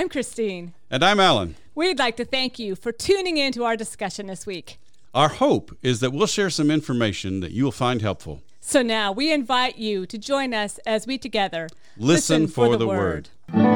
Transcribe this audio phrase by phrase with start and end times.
[0.00, 0.72] I'm Christine.
[0.90, 1.56] And I'm Alan.
[1.74, 4.78] We'd like to thank you for tuning in to our discussion this week.
[5.12, 8.40] Our hope is that we'll share some information that you will find helpful.
[8.60, 12.72] So now we invite you to join us as we together listen, listen for, for,
[12.72, 13.28] the, the word.
[13.52, 13.66] word.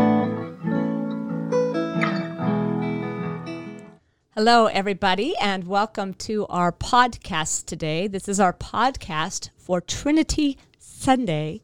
[4.34, 8.06] Hello, everybody, and welcome to our podcast today.
[8.06, 11.60] This is our podcast for Trinity Sunday.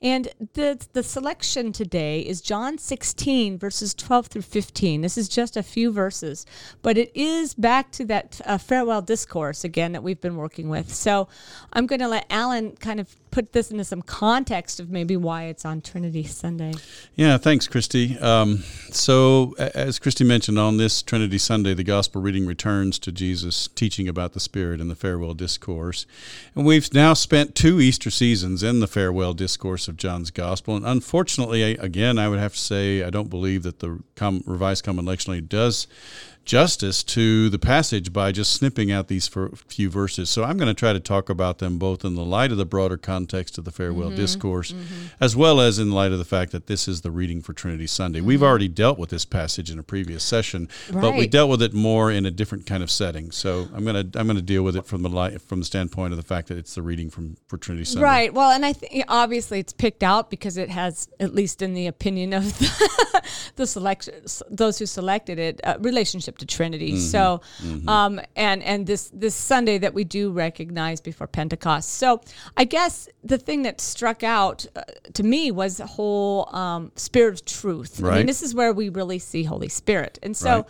[0.00, 5.00] And the, the selection today is John 16, verses 12 through 15.
[5.00, 6.46] This is just a few verses,
[6.82, 10.94] but it is back to that uh, farewell discourse again that we've been working with.
[10.94, 11.28] So
[11.72, 15.44] I'm going to let Alan kind of put this into some context of maybe why
[15.44, 16.72] it's on Trinity Sunday.
[17.14, 18.18] Yeah, thanks, Christy.
[18.18, 23.68] Um, so, as Christy mentioned, on this Trinity Sunday, the gospel reading returns to Jesus
[23.68, 26.06] teaching about the Spirit in the farewell discourse.
[26.54, 30.76] And we've now spent two Easter seasons in the farewell discourse of John's gospel.
[30.76, 35.04] And unfortunately, again, I would have to say, I don't believe that the Revised Common
[35.04, 35.86] Lectionary does
[36.48, 39.28] justice to the passage by just snipping out these
[39.68, 40.30] few verses.
[40.30, 42.64] So I'm going to try to talk about them both in the light of the
[42.64, 45.08] broader context of the farewell mm-hmm, discourse, mm-hmm.
[45.20, 47.86] as well as in light of the fact that this is the reading for Trinity
[47.86, 48.20] Sunday.
[48.20, 48.28] Mm-hmm.
[48.28, 51.02] We've already dealt with this passage in a previous session, right.
[51.02, 53.30] but we dealt with it more in a different kind of setting.
[53.30, 55.66] So I'm going to I'm going to deal with it from the light, from the
[55.66, 58.04] standpoint of the fact that it's the reading from for Trinity Sunday.
[58.04, 58.32] Right.
[58.32, 61.88] Well, and I think obviously it's picked out because it has, at least in the
[61.88, 63.22] opinion of the,
[63.56, 64.14] the selection,
[64.48, 66.92] those who selected it, relationship to Trinity.
[66.92, 67.00] Mm-hmm.
[67.00, 67.88] So, mm-hmm.
[67.88, 71.90] Um, and and this this Sunday that we do recognize before Pentecost.
[71.90, 72.20] So,
[72.56, 74.82] I guess the thing that struck out uh,
[75.14, 78.00] to me was the whole um, spirit of truth.
[78.00, 78.14] Right.
[78.14, 80.56] I mean, this is where we really see Holy Spirit, and so.
[80.56, 80.64] Right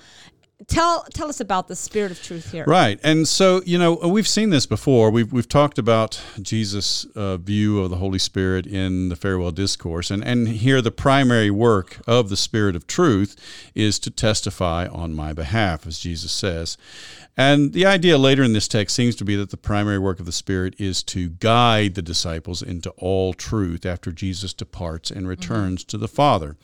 [0.68, 2.64] tell tell us about the spirit of truth here.
[2.66, 5.10] Right, and so you know we've seen this before.
[5.10, 10.10] We've we've talked about Jesus' uh, view of the Holy Spirit in the farewell discourse,
[10.10, 13.34] and and here the primary work of the Spirit of truth
[13.74, 16.76] is to testify on my behalf, as Jesus says.
[17.38, 20.26] And the idea later in this text seems to be that the primary work of
[20.26, 25.82] the Spirit is to guide the disciples into all truth after Jesus departs and returns
[25.82, 25.90] mm-hmm.
[25.90, 26.56] to the Father.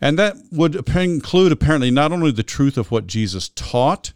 [0.00, 4.14] And that would include apparently not only the truth of what Jesus taught,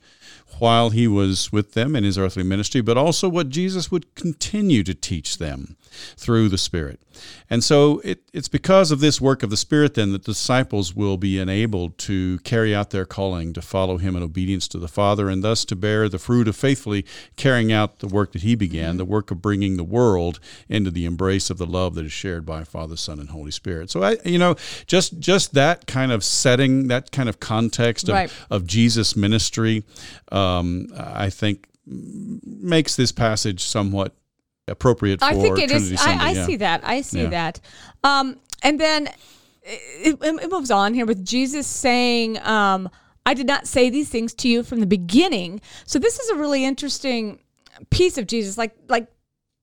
[0.59, 4.83] while he was with them in his earthly ministry, but also what Jesus would continue
[4.85, 5.77] to teach them
[6.17, 7.01] through the Spirit.
[7.49, 10.95] And so it, it's because of this work of the Spirit then that the disciples
[10.95, 14.89] will be enabled to carry out their calling to follow Him in obedience to the
[14.89, 18.55] Father and thus to bear the fruit of faithfully carrying out the work that He
[18.55, 18.99] began, mm-hmm.
[18.99, 22.45] the work of bringing the world into the embrace of the love that is shared
[22.45, 23.91] by Father, Son, and Holy Spirit.
[23.91, 28.15] So I, you know, just just that kind of setting, that kind of context of,
[28.15, 28.33] right.
[28.51, 29.85] of Jesus' ministry,
[30.33, 34.15] um, I think makes this passage somewhat
[34.69, 36.01] appropriate I think it Trinity is.
[36.01, 36.47] Sunday, I, I yeah.
[36.47, 36.81] see that.
[36.85, 37.29] I see yeah.
[37.29, 37.61] that.
[38.05, 39.09] Um, and then
[39.63, 42.89] it, it, moves on here with Jesus saying, um,
[43.25, 45.61] I did not say these things to you from the beginning.
[45.85, 47.41] So this is a really interesting
[47.91, 48.57] piece of Jesus.
[48.57, 49.09] Like, like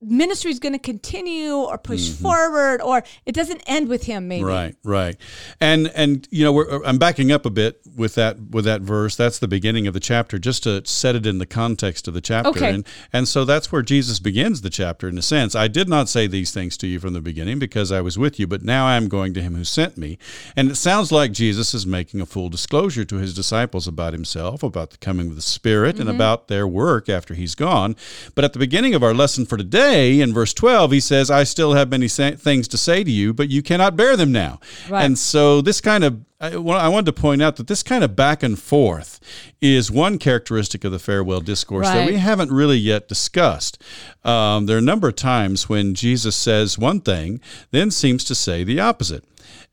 [0.06, 2.22] ministry is going to continue or push mm-hmm.
[2.22, 4.44] forward or it doesn't end with him maybe.
[4.44, 5.16] Right right.
[5.60, 9.16] And and you know i'm backing up a bit with that with that verse.
[9.16, 12.20] That's the beginning of the chapter just to set it in the context of the
[12.20, 12.50] chapter.
[12.50, 12.74] Okay.
[12.74, 15.54] and and so that's where jesus begins the chapter in a sense.
[15.54, 18.38] I did not say these things to you from the beginning because i was with
[18.38, 20.18] you but now i am going to him who sent me.
[20.56, 24.62] And it sounds like jesus is making a full disclosure to his disciples about himself
[24.62, 26.08] about the coming of the spirit mm-hmm.
[26.08, 27.96] and about their work after he's gone.
[28.34, 31.30] But at the beginning of our lesson for today say in verse 12, he says,
[31.30, 34.60] I still have many things to say to you, but you cannot bear them now.
[34.88, 35.04] Right.
[35.04, 38.42] And so this kind of I, wanted to point out that this kind of back
[38.42, 39.18] and forth
[39.62, 41.94] is one characteristic of the farewell discourse right.
[41.94, 43.82] that we haven't really yet discussed.
[44.24, 47.40] Um, there are a number of times when Jesus says one thing,
[47.70, 49.24] then seems to say the opposite.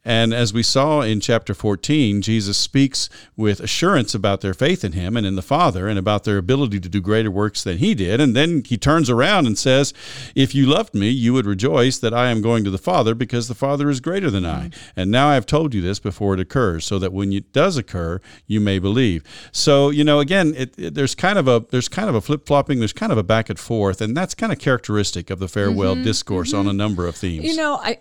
[0.03, 4.93] And as we saw in chapter 14, Jesus speaks with assurance about their faith in
[4.93, 7.93] him and in the Father and about their ability to do greater works than he
[7.93, 8.19] did.
[8.19, 9.93] And then he turns around and says,
[10.33, 13.47] If you loved me, you would rejoice that I am going to the Father because
[13.47, 14.71] the Father is greater than I.
[14.95, 17.77] And now I have told you this before it occurs, so that when it does
[17.77, 19.23] occur, you may believe.
[19.51, 22.47] So, you know, again, it, it, there's kind of a there's kind of a flip
[22.47, 25.47] flopping, there's kind of a back and forth, and that's kind of characteristic of the
[25.47, 26.59] farewell mm-hmm, discourse mm-hmm.
[26.59, 27.45] on a number of themes.
[27.45, 27.99] You know, I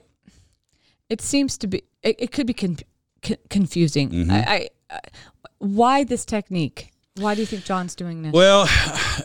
[1.11, 2.79] it seems to be it, it could be con-
[3.49, 4.11] confusing.
[4.11, 4.31] Mm-hmm.
[4.31, 5.01] I, I,
[5.59, 6.91] why this technique?
[7.17, 8.33] Why do you think John's doing this?
[8.33, 8.69] Well,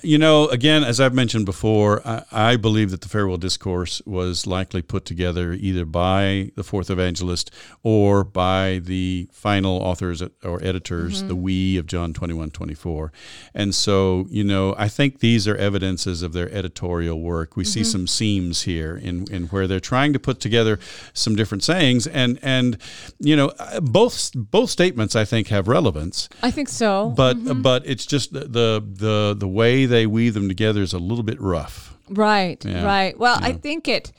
[0.01, 4.47] you know, again, as I've mentioned before, I, I, believe that the Farewell Discourse was
[4.47, 7.51] likely put together either by the fourth evangelist
[7.83, 11.27] or by the final authors or editors, mm-hmm.
[11.27, 13.13] the we of John 21 24.
[13.53, 17.55] And so, you know, I think these are evidences of their editorial work.
[17.55, 17.71] We mm-hmm.
[17.71, 20.79] see some seams here in, in where they're trying to put together
[21.13, 22.07] some different sayings.
[22.07, 22.79] And, and
[23.19, 26.29] you know, both, both statements, I think, have relevance.
[26.41, 27.13] I think so.
[27.15, 27.61] But, mm-hmm.
[27.61, 31.23] but it's just the, the, the, the way they weave them together is a little
[31.23, 31.97] bit rough.
[32.09, 32.85] Right, yeah.
[32.85, 33.17] right.
[33.17, 33.47] Well, yeah.
[33.47, 34.11] I think it,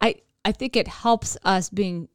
[0.00, 2.08] I, I think it helps us being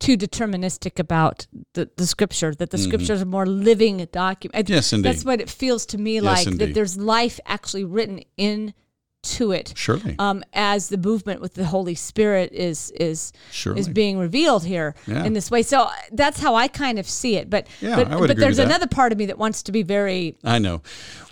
[0.00, 2.86] too deterministic about the, the scripture, that the mm-hmm.
[2.88, 4.68] scriptures are more living document.
[4.68, 5.10] Yes, indeed.
[5.10, 6.58] That's what it feels to me yes, like, indeed.
[6.60, 8.74] that there's life actually written in
[9.22, 9.72] to it.
[9.76, 10.16] Surely.
[10.18, 13.80] Um, as the movement with the Holy Spirit is is Surely.
[13.80, 15.24] is being revealed here yeah.
[15.24, 15.62] in this way.
[15.62, 17.50] So that's how I kind of see it.
[17.50, 20.58] But yeah, but, but there's another part of me that wants to be very I
[20.58, 20.82] know.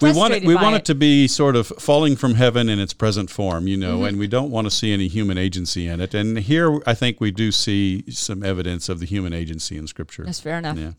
[0.00, 0.78] We want it we want it.
[0.78, 0.84] it.
[0.86, 4.06] to be sort of falling from heaven in its present form, you know, mm-hmm.
[4.06, 6.14] and we don't want to see any human agency in it.
[6.14, 10.24] And here I think we do see some evidence of the human agency in scripture.
[10.24, 10.76] That's fair enough.
[10.76, 10.92] Yeah.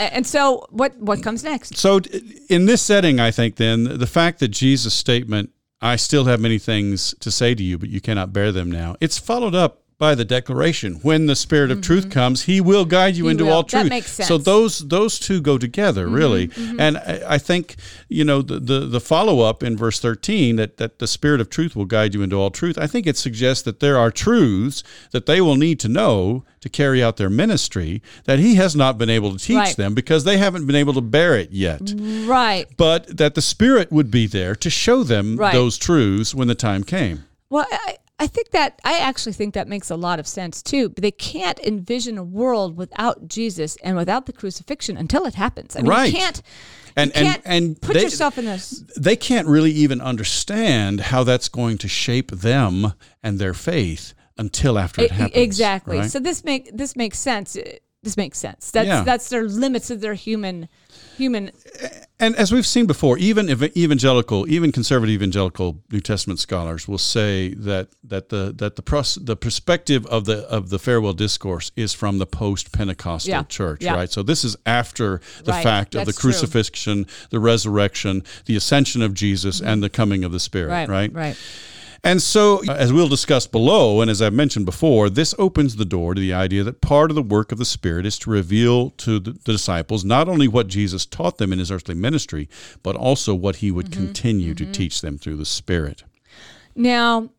[0.00, 1.76] And so, what what comes next?
[1.76, 2.00] So,
[2.48, 5.50] in this setting, I think then the fact that Jesus' statement
[5.82, 8.96] I still have many things to say to you, but you cannot bear them now.
[9.00, 11.82] It's followed up by the declaration when the spirit of mm-hmm.
[11.82, 13.52] truth comes he will guide you he into will.
[13.52, 14.26] all truth that makes sense.
[14.26, 16.80] so those those two go together mm-hmm, really mm-hmm.
[16.80, 17.76] and I, I, think
[18.08, 21.76] you know the the, the follow-up in verse 13 that that the spirit of truth
[21.76, 25.26] will guide you into all truth i think it suggests that there are truths that
[25.26, 29.10] they will need to know to carry out their ministry that he has not been
[29.10, 29.76] able to teach right.
[29.76, 31.92] them because they haven't been able to bear it yet
[32.24, 35.52] right but that the spirit would be there to show them right.
[35.52, 39.66] those truths when the time came well, I, I think that I actually think that
[39.66, 40.90] makes a lot of sense too.
[40.90, 45.74] But they can't envision a world without Jesus and without the crucifixion until it happens.
[45.74, 46.12] I mean, right.
[46.12, 46.42] you can't.
[46.96, 48.84] And, you can't and, and put they, yourself in this.
[48.96, 54.78] They can't really even understand how that's going to shape them and their faith until
[54.78, 55.36] after it, happens.
[55.36, 55.98] Exactly.
[55.98, 56.10] Right?
[56.10, 57.56] So this make this makes sense.
[58.02, 58.70] This makes sense.
[58.70, 59.02] That's yeah.
[59.02, 60.68] that's their limits of their human
[61.16, 61.52] human.
[62.20, 67.54] And as we've seen before, even evangelical, even conservative evangelical New Testament scholars will say
[67.54, 71.94] that that the that the pros, the perspective of the of the farewell discourse is
[71.94, 73.42] from the post Pentecostal yeah.
[73.44, 73.94] church, yeah.
[73.94, 74.10] right?
[74.10, 75.62] So this is after the right.
[75.62, 77.26] fact That's of the crucifixion, true.
[77.30, 79.68] the resurrection, the ascension of Jesus, mm-hmm.
[79.68, 80.88] and the coming of the Spirit, right?
[80.90, 81.14] Right.
[81.14, 81.36] right.
[82.02, 86.14] And so, as we'll discuss below, and as I've mentioned before, this opens the door
[86.14, 89.18] to the idea that part of the work of the Spirit is to reveal to
[89.18, 92.48] the, disciples not only what Jesus taught them in his earthly ministry,
[92.82, 94.04] but also what he would mm-hmm.
[94.04, 94.72] continue mm-hmm.
[94.72, 96.04] to teach them through the Spirit.
[96.74, 97.30] Now,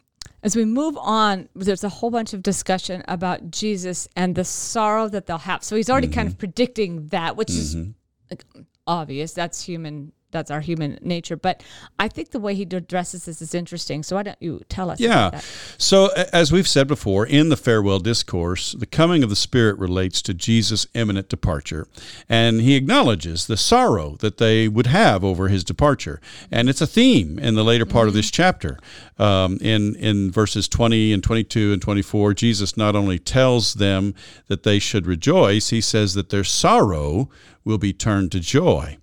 [0.43, 5.07] as we move on, there's a whole bunch of discussion about Jesus and the sorrow
[5.09, 5.63] that they'll have.
[5.63, 6.15] So he's already mm-hmm.
[6.15, 8.61] kind of predicting that, which is mm-hmm.
[8.85, 9.33] obvious.
[9.33, 11.35] That's human that's our human nature.
[11.35, 11.63] But
[11.99, 14.03] I think the way he addresses this is interesting.
[14.03, 14.99] So why don't you tell us?
[14.99, 15.41] Yeah.
[15.77, 20.21] So as we've said before, in the farewell discourse, the coming of the Spirit relates
[20.23, 21.87] to Jesus' imminent departure,
[22.29, 26.87] and he acknowledges the sorrow that they would have over his departure, and it's a
[26.87, 28.07] theme in the later part mm-hmm.
[28.09, 28.79] of this chapter.
[29.17, 33.75] Um, in in verses twenty and twenty two and twenty four, Jesus not only tells
[33.75, 34.15] them
[34.47, 37.29] that they should rejoice, he says that their sorrow
[37.63, 38.97] will be turned to joy.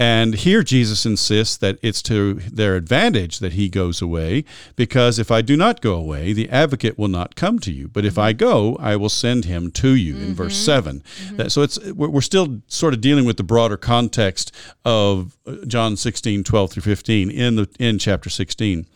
[0.00, 5.30] And here Jesus insists that it's to their advantage that he goes away, because if
[5.30, 7.86] I do not go away, the advocate will not come to you.
[7.86, 10.24] But if I go, I will send him to you, mm-hmm.
[10.24, 11.00] in verse mm-hmm.
[11.00, 11.00] 7.
[11.00, 11.48] Mm-hmm.
[11.48, 14.54] So it's we're still sort of dealing with the broader context
[14.86, 18.86] of uh, John 16, 12 through 15 in, the, in chapter 16.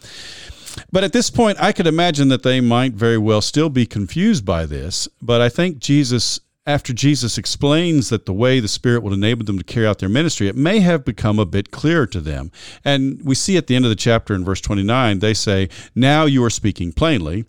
[0.91, 4.47] But at this point, I could imagine that they might very well still be confused
[4.47, 5.07] by this.
[5.21, 9.59] But I think Jesus after Jesus explains that the way the Spirit will enable them
[9.59, 12.51] to carry out their ministry, it may have become a bit clearer to them.
[12.85, 16.25] And we see at the end of the chapter in verse 29, they say, Now
[16.25, 17.45] you are speaking plainly.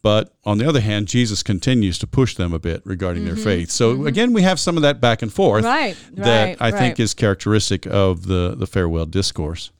[0.00, 3.34] But on the other hand, Jesus continues to push them a bit regarding mm-hmm.
[3.34, 3.70] their faith.
[3.70, 4.06] So mm-hmm.
[4.06, 6.78] again, we have some of that back and forth right, that right, I right.
[6.78, 9.70] think is characteristic of the, the farewell discourse.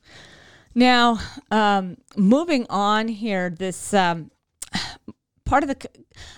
[0.75, 1.19] Now,
[1.51, 4.31] um, moving on here, this um,
[5.45, 5.87] part of the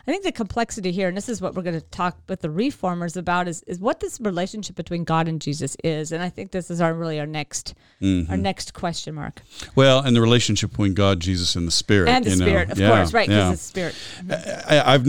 [0.08, 2.50] i think the complexity here and this is what we're going to talk with the
[2.50, 6.52] reformers about is is what this relationship between god and jesus is and i think
[6.52, 8.30] this is our really our next mm-hmm.
[8.30, 9.42] our next question mark
[9.76, 12.72] well and the relationship between god jesus and the spirit and the spirit know.
[12.74, 13.52] of yeah, course right because yeah.
[13.52, 15.08] the spirit I, i've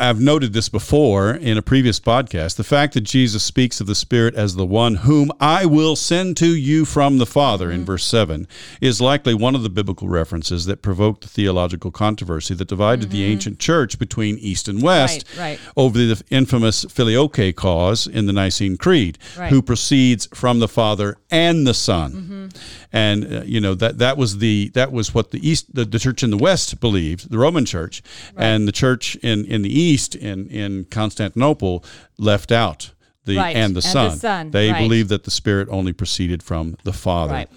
[0.00, 3.94] i've noted this before in a previous podcast the fact that jesus speaks of the
[3.94, 7.80] spirit as the one whom i will send to you from the father mm-hmm.
[7.80, 8.46] in verse 7
[8.80, 13.12] is likely one of the biblical references that provoked the theological controversy that divided mm-hmm.
[13.12, 15.60] the ancient church between East and West Right, right.
[15.76, 19.50] over the infamous Filioque clause in the Nicene Creed, Right.
[19.50, 22.12] who proceeds from the Father and the Son.
[22.12, 22.46] Mm-hmm.
[22.92, 25.98] And uh, you know that that was the that was what the East the, the
[25.98, 28.02] church in the West believed, the Roman Church,
[28.36, 31.84] and the church in in the East in in Constantinople
[32.18, 32.90] left out
[33.24, 34.18] the Right, and the and the Son.
[34.18, 34.82] Son, They right.
[34.82, 37.32] believed that the Spirit only proceeded from the Father.
[37.34, 37.48] Right.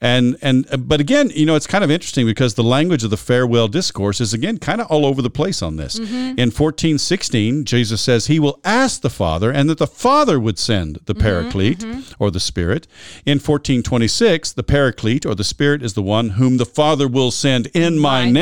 [0.00, 3.10] And and uh, but again, you know, it's kind of interesting because the language of
[3.10, 5.98] the farewell discourse is again kind of all over the place on this.
[5.98, 6.38] Mm-hmm.
[6.38, 10.58] In fourteen sixteen, Jesus says he will ask the Father, and that the Father would
[10.58, 12.86] send the Mm-hmm, Paraclete or the Spirit.
[13.26, 17.08] In fourteen twenty six, the Paraclete or the Spirit is the one whom the Father
[17.08, 18.34] will send in my, My name.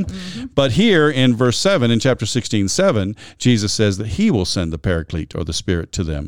[0.00, 0.04] name.
[0.06, 0.46] Mm-hmm.
[0.56, 4.72] But here in verse seven, in chapter 16, 7, Jesus says that he will send
[4.72, 6.23] the Paraclete or the Spirit to them.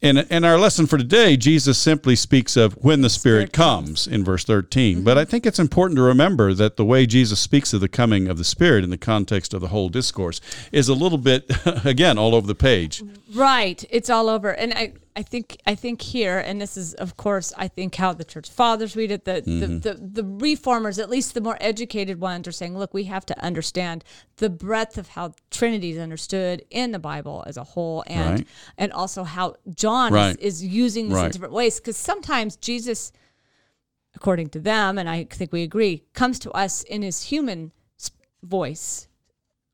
[0.00, 3.84] In, in our lesson for today, Jesus simply speaks of when the Spirit, Spirit Mm-hmm.
[3.86, 5.02] comes in verse 13.
[5.02, 8.28] But I think it's important to remember that the way Jesus speaks of the coming
[8.28, 11.50] of the Spirit in the context of the whole discourse is a little bit,
[11.84, 13.02] again, all over the page.
[13.34, 13.84] Right.
[13.90, 14.50] It's all over.
[14.50, 18.12] And I, I think I think here, and this is of course I think how
[18.12, 19.78] the church fathers read it, the, the, mm-hmm.
[19.80, 23.42] the, the reformers, at least the more educated ones, are saying, look, we have to
[23.42, 24.04] understand
[24.36, 28.46] the breadth of how Trinity is understood in the Bible as a whole and Right.
[28.78, 30.38] and also how John Right.
[30.38, 31.80] is, is using this in different ways.
[31.80, 33.10] Because sometimes Jesus,
[34.14, 37.72] according to them, and I think we agree, comes to us in his human
[38.44, 39.08] voice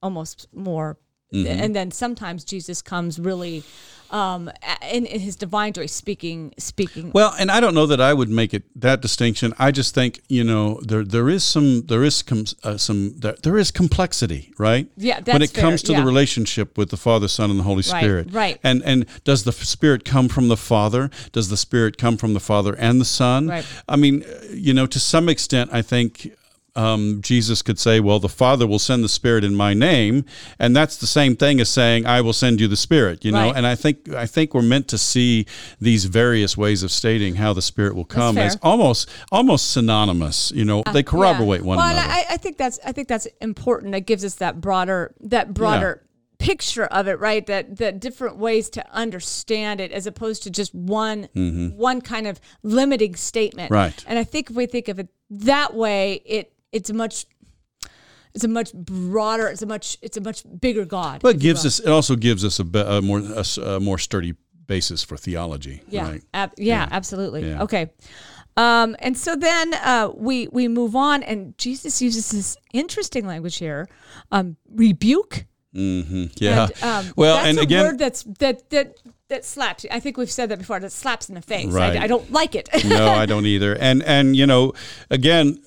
[0.03, 0.97] almost more.
[1.35, 1.61] Mm-hmm.
[1.61, 3.65] And then sometimes Jesus comes really
[4.11, 4.51] um,
[4.93, 7.11] in, in his divine joy, speaking, speaking.
[7.13, 9.53] Well, and I don't know that I would make it that distinction.
[9.59, 13.35] I just think you know there there is some there is com, uh, some there,
[13.43, 14.87] there is complexity, right?
[14.97, 16.01] Yeah, when it comes to yeah.
[16.01, 18.61] the relationship with the Father, Son, and the Holy Right, Spirit, right.
[18.63, 21.11] And and does the Spirit come from the Father?
[21.33, 23.49] Does the Spirit come from the Father and the Son?
[23.49, 23.67] Right.
[23.89, 26.33] I mean, you know, to some extent, I think.
[26.77, 30.25] Um, Jesus could say, "Well, the Father will send the Spirit in my name,"
[30.59, 33.47] and that's the same thing as saying, "I will send you the Spirit." You know,
[33.47, 33.57] Right.
[33.57, 35.47] and I think I think we're meant to see
[35.81, 40.53] these various ways of stating how the Spirit will come as almost almost synonymous.
[40.55, 41.67] You know, they corroborate Yeah.
[41.67, 42.09] one well, another.
[42.11, 43.95] I, I think that's I think that's important.
[43.95, 46.01] It gives us that broader that broader
[46.39, 47.47] picture of it, right?
[47.47, 51.29] That that different ways to understand it, as opposed to just one
[51.77, 53.67] one kind of limiting statement.
[53.67, 53.75] Mm-hmm.
[53.75, 54.05] Right.
[54.09, 57.27] And I think if we think of it that way, it it's a much
[58.35, 59.47] it's a much broader.
[59.49, 61.23] It's a much it's a much bigger God.
[61.23, 63.45] but it gives us it also gives us a, be- a more a,
[63.77, 64.35] a more sturdy
[64.67, 65.83] basis for theology.
[65.89, 66.23] Yeah, Right.
[66.33, 67.49] ab- yeah, absolutely.
[67.49, 67.63] Yeah.
[67.63, 67.91] Okay.
[68.57, 73.57] Um, and so then uh, we we move on, and Jesus uses this interesting language
[73.59, 73.89] here,
[74.31, 75.47] um, rebuke.
[75.73, 76.69] hmm Yeah.
[76.81, 78.97] And, um, well, that's and a again, word that's that that
[79.29, 79.85] that slaps.
[79.91, 80.79] I think we've said that before.
[80.81, 81.67] That slaps in the face.
[81.73, 81.97] Right.
[81.99, 82.69] I, I don't like it.
[82.85, 83.75] no, I don't either.
[83.77, 84.73] And and you know,
[85.11, 85.59] again,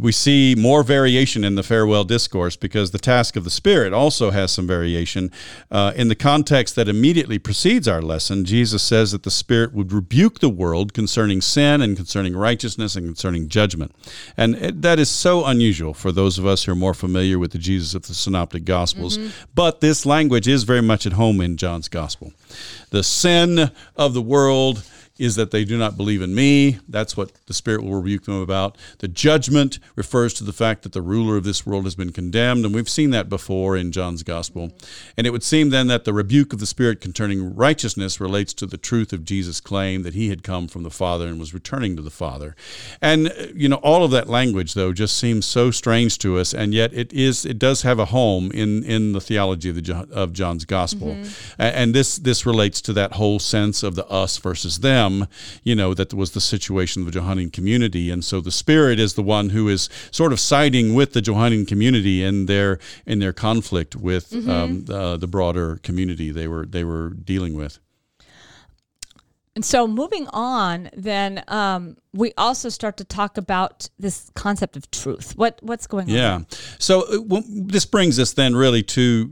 [0.00, 4.30] we see more variation in the farewell discourse because the task of the Spirit also
[4.30, 5.30] has some variation.
[5.70, 9.92] Uh, in the context that immediately precedes our lesson, Jesus says that the Spirit would
[9.92, 13.94] rebuke the world concerning sin and concerning righteousness and concerning judgment.
[14.36, 17.52] And it, that is so unusual for those of us who are more familiar with
[17.52, 19.18] the Jesus of the Synoptic Gospels.
[19.54, 22.32] But this language is very much at home in John's Gospel.
[22.90, 24.84] The sin of the world
[25.18, 26.78] is that they do not believe in me.
[26.88, 28.76] That's what the Spirit will rebuke them about.
[28.98, 32.64] The judgment refers to the fact that the ruler of this world has been condemned,
[32.64, 34.72] and we've seen that before in John's Gospel.
[35.16, 38.66] And it would seem then that the rebuke of the Spirit concerning righteousness relates to
[38.66, 41.96] the truth of Jesus' claim that he had come from the Father and was returning
[41.96, 42.54] to the Father.
[43.02, 46.54] And uh, you know, all of that language though just seems so strange to us,
[46.54, 50.08] and yet it is it does have a home in in the theology of the
[50.12, 51.16] of John's Gospel.
[51.58, 55.07] A- And this this relates to that whole sense of the us versus them,
[55.62, 58.10] you know, that was the situation of the Johannine community.
[58.12, 61.66] And so the Spirit is the one who is sort of siding with the Johannine
[61.66, 66.84] community in their in their conflict with um, uh, the broader community they were they
[66.84, 67.78] were dealing with.
[69.58, 74.88] and so moving on, then um, we also start to talk about this concept of
[74.90, 75.32] truth.
[75.36, 76.14] What what's going on?
[76.14, 76.40] Yeah.
[76.78, 79.30] So uh, w- this brings us then really to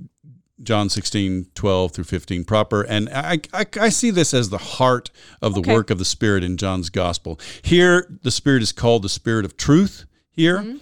[0.63, 2.83] John 16, 12 through 15 proper.
[2.83, 5.11] And I, I, I see this as the heart
[5.43, 5.73] of the Okay.
[5.75, 7.39] work of the Spirit in John's gospel.
[7.63, 10.59] Here, the Spirit is called the Spirit of truth here.
[10.61, 10.77] Mm-hmm.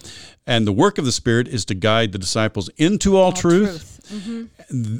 [0.47, 3.99] And the work of the Spirit is to guide the disciples into all, truth.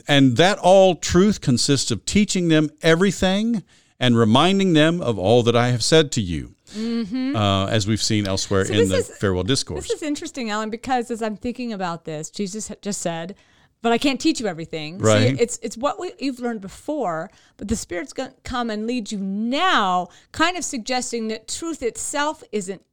[0.08, 3.64] And that all truth consists of teaching them everything
[4.00, 6.52] and reminding them of all that I have said to you.
[6.76, 8.90] Uh, as we've seen elsewhere in Mm-hmm.
[8.90, 9.88] the is- farewell discourse.
[9.88, 13.36] This is interesting, Alan, because as I'm thinking about this, Jesus just said,
[13.82, 17.68] "But I can't teach you everything." See, it's it's what we, you've learned before, but
[17.68, 22.44] the Spirit's going to come and lead you now, kind of suggesting that truth itself
[22.52, 22.84] isn't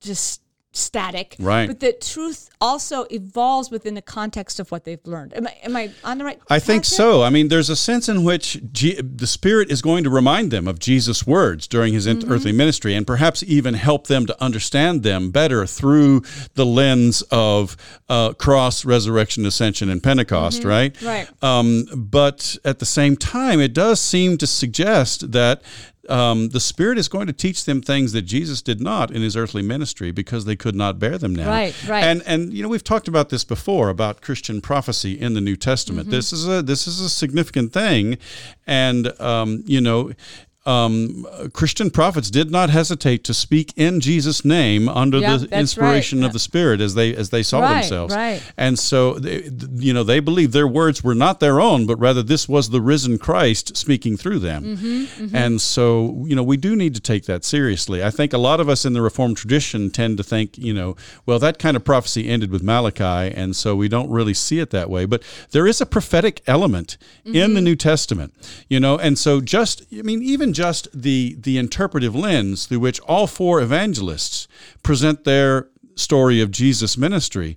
[0.00, 0.42] just
[0.78, 1.36] static.
[1.38, 1.66] Right.
[1.66, 5.32] But that truth also evolves within the context of what they've learned.
[5.34, 7.22] Am I, am I on the right I think track so.
[7.22, 10.66] I mean, there's a sense in which G- the Spirit is going to remind them
[10.66, 12.32] of Jesus' words during his Mm-hmm.
[12.32, 16.22] earthly ministry and perhaps even help them to understand them better through
[16.54, 17.76] the lens of
[18.08, 20.94] uh, cross, resurrection, ascension, and Pentecost, right?
[20.94, 21.06] Mm-hmm.
[21.06, 21.42] Right.
[21.42, 25.60] Um, but at the same time, it does seem to suggest that
[26.08, 29.36] um, the Spirit is going to teach them things that Jesus did not in his
[29.36, 31.48] earthly ministry because they could not bear them now.
[31.48, 32.04] Right, right.
[32.04, 35.56] And and you know we've talked about this before about Christian prophecy in the New
[35.56, 36.08] Testament.
[36.08, 36.16] Mm-hmm.
[36.16, 38.18] This is a this is a significant thing,
[38.66, 40.12] and um, you know.
[40.68, 46.20] Um, Christian prophets did not hesitate to speak in Jesus' name under Yeah, the inspiration
[46.20, 46.26] right.
[46.26, 48.14] of the Spirit as they as they saw Right, themselves.
[48.14, 48.42] right.
[48.56, 49.48] And so, they,
[49.86, 52.80] you know, they believed their words were not their own, but rather this was the
[52.82, 54.76] risen Christ speaking through them.
[54.76, 58.04] Mm-hmm, And so, you know, we do need to take that seriously.
[58.04, 60.96] I think a lot of us in the Reformed tradition tend to think, you know,
[61.26, 64.70] well, that kind of prophecy ended with Malachi, and so we don't really see it
[64.70, 65.06] that way.
[65.06, 65.22] But
[65.52, 67.54] there is a prophetic element in Mm-hmm.
[67.54, 68.34] the New Testament,
[68.68, 72.98] you know, and so just, I mean, even just the the interpretive lens through which
[73.02, 74.48] all four evangelists
[74.82, 77.56] present their story of Jesus' ministry,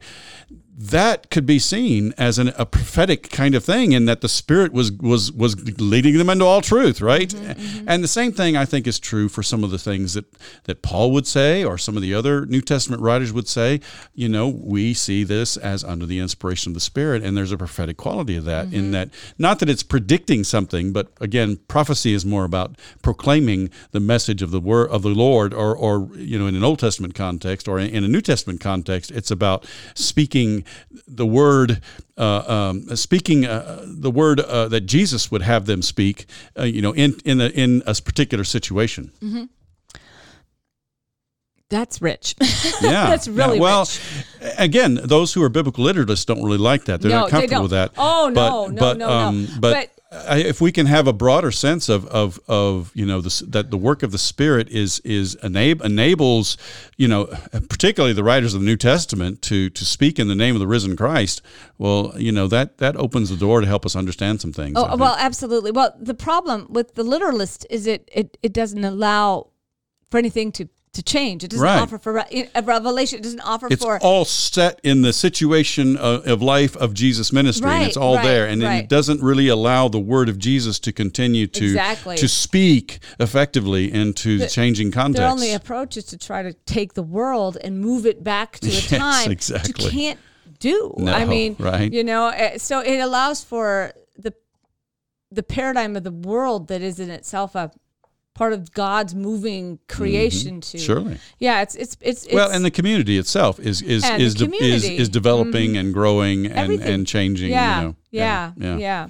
[0.82, 4.74] that could be seen as an, a prophetic kind of thing, in that the Spirit
[4.74, 7.30] was was was leading them into all truth, right?
[7.30, 7.86] Mm-hmm, mm-hmm.
[7.88, 10.26] And the same thing I think is true for some of the things that
[10.64, 13.80] that Paul would say, or some of the other New Testament writers would say.
[14.16, 17.58] You know, we see this as under the inspiration of the Spirit, and there's a
[17.58, 18.66] prophetic quality of that.
[18.66, 18.92] In mm-hmm.
[18.94, 24.42] that, not that it's predicting something, but again, prophecy is more about proclaiming the message
[24.42, 27.68] of the word of the Lord, or or you know, in an Old Testament context,
[27.68, 30.64] or in a New Testament context, it's about speaking
[31.08, 31.82] the word,
[32.18, 36.26] uh, um, speaking uh, the word uh, that Jesus would have them speak,
[36.58, 39.12] uh, you know, in in a, in a particular situation.
[41.70, 42.36] That's rich.
[42.82, 43.82] Yeah, That's really Yeah, well.
[43.82, 44.56] rich.
[44.58, 47.00] Again, those who are biblical literalists don't really like that.
[47.02, 47.62] They're No, not comfortable don't.
[47.64, 47.92] with that.
[47.98, 49.14] Oh, no, but, no, but, no, no.
[49.14, 53.22] um, But, I, if we can have a broader sense of of, of you know
[53.22, 56.58] this, that the work of the Spirit is is enab- enables
[56.98, 57.28] you know
[57.70, 60.68] particularly the writers of the New Testament to to speak in the name of the
[60.68, 61.42] risen Christ.
[61.78, 64.74] Well, you know that that opens the door to help us understand some things.
[64.76, 65.72] Oh, well, absolutely.
[65.72, 69.52] Well, the problem with the literalist is it it, it doesn't allow
[70.10, 71.44] for anything to, to change.
[71.44, 71.80] It doesn't Right.
[71.82, 73.20] offer for re- a revelation.
[73.20, 77.32] It doesn't offer it's for all set in the situation of, of life of Jesus'
[77.32, 78.84] ministry, and it's Right, all right, there, and right.
[78.84, 82.18] it doesn't really allow the word of Jesus to continue to Exactly.
[82.18, 85.22] to speak effectively into the changing context.
[85.22, 88.68] their only approach is to try to take the world and move it back to
[88.68, 89.86] a Yes, time exactly.
[89.86, 90.20] you can't
[90.60, 90.94] do.
[90.98, 91.92] No, I mean, right.
[91.92, 94.34] you know, uh, so it allows for the
[95.32, 97.72] the paradigm of the world that is in itself a
[98.42, 100.86] part of God's moving creation to Mm-hmm.
[100.86, 101.18] Surely.
[101.38, 104.84] Yeah, it's it's it's, it's well, and the community itself is is is, de- is
[104.84, 106.94] is developing and growing and, Everything.
[106.94, 107.52] and changing.
[107.52, 107.96] yeah, you know.
[108.10, 109.08] yeah, yeah,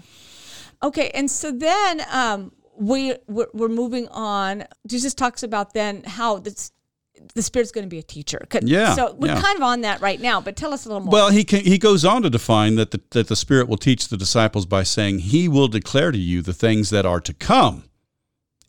[0.84, 4.66] Okay, and so then um, we we're, we're moving on.
[4.86, 6.74] Jesus talks about then how this,
[7.34, 8.46] the Spirit's going to be a teacher.
[8.62, 9.42] Yeah, So we're yeah.
[9.42, 11.12] kind of on that right now, but tell us a little more.
[11.14, 14.10] Well, he can, he goes on to define that the, that the Spirit will teach
[14.10, 17.84] the disciples by saying, "He will declare to you the things that are to come."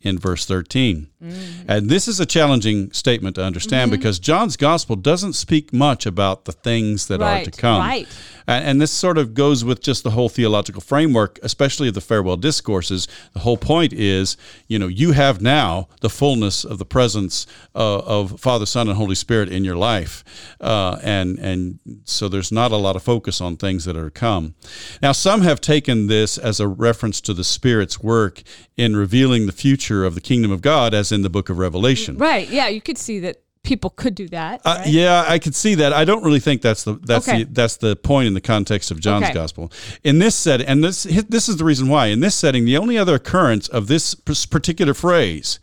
[0.03, 1.07] In verse 13.
[1.23, 1.65] Mm.
[1.67, 3.99] And this is a challenging statement to understand Mm-hmm.
[3.99, 7.79] because John's gospel doesn't speak much about the things that are to come.
[7.79, 8.07] right.
[8.45, 12.01] And, and this sort of goes with just the whole theological framework, especially of the
[12.01, 13.07] farewell discourses.
[13.31, 14.35] The whole point is,
[14.67, 18.97] you know, you have now the fullness of the presence uh, of Father, Son, and
[18.97, 20.25] Holy Spirit in your life,
[20.59, 24.11] uh, and and so there's not a lot of focus on things that are to
[24.11, 24.55] come.
[25.01, 28.43] Now, some have taken this as a reference to the Spirit's work
[28.75, 32.17] in revealing the future of the kingdom of God, as in the Book of Revelation.
[32.17, 32.49] right?
[32.49, 34.59] Yeah, you could see that people could do that.
[34.65, 34.83] Uh.
[34.85, 35.93] Yeah, I could see that.
[35.93, 37.43] I don't really think that's the that's Okay.
[37.45, 39.33] the that's the point in the context of John's Okay.
[39.33, 39.71] gospel.
[40.03, 42.07] In this setting, and this this is the reason why.
[42.07, 45.59] In this setting, the only other occurrence of this particular phrase,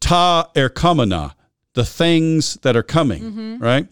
[0.00, 1.32] "ta erkomena,"
[1.74, 3.58] the things that are coming, Mm-hmm.
[3.62, 3.86] right,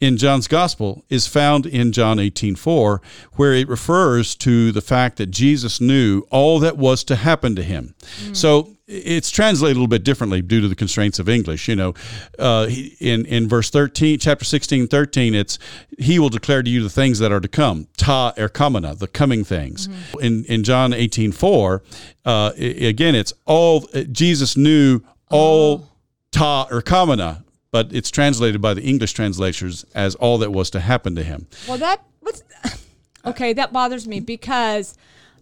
[0.00, 3.00] in John's gospel is found in John eighteen four,
[3.32, 7.62] where it refers to the fact that Jesus knew all that was to happen to
[7.62, 7.94] him.
[8.24, 8.36] Mm.
[8.36, 11.68] So it's translated a little bit differently due to the constraints of English.
[11.68, 11.94] You know,
[12.38, 12.66] uh,
[13.00, 15.58] in in verse thirteen, chapter 16, 13, it's
[15.98, 17.86] he will declare to you the things that are to come.
[17.96, 19.88] Ta erkomena, the coming things.
[20.20, 21.82] In in John eighteen four,
[22.26, 25.88] uh, again, it's all Jesus knew all
[26.32, 31.14] ta erkomena, but it's translated by the English translators as all that was to happen
[31.14, 31.46] to him.
[31.68, 32.42] Well, that what's
[33.24, 33.52] okay.
[33.52, 34.96] That bothers me because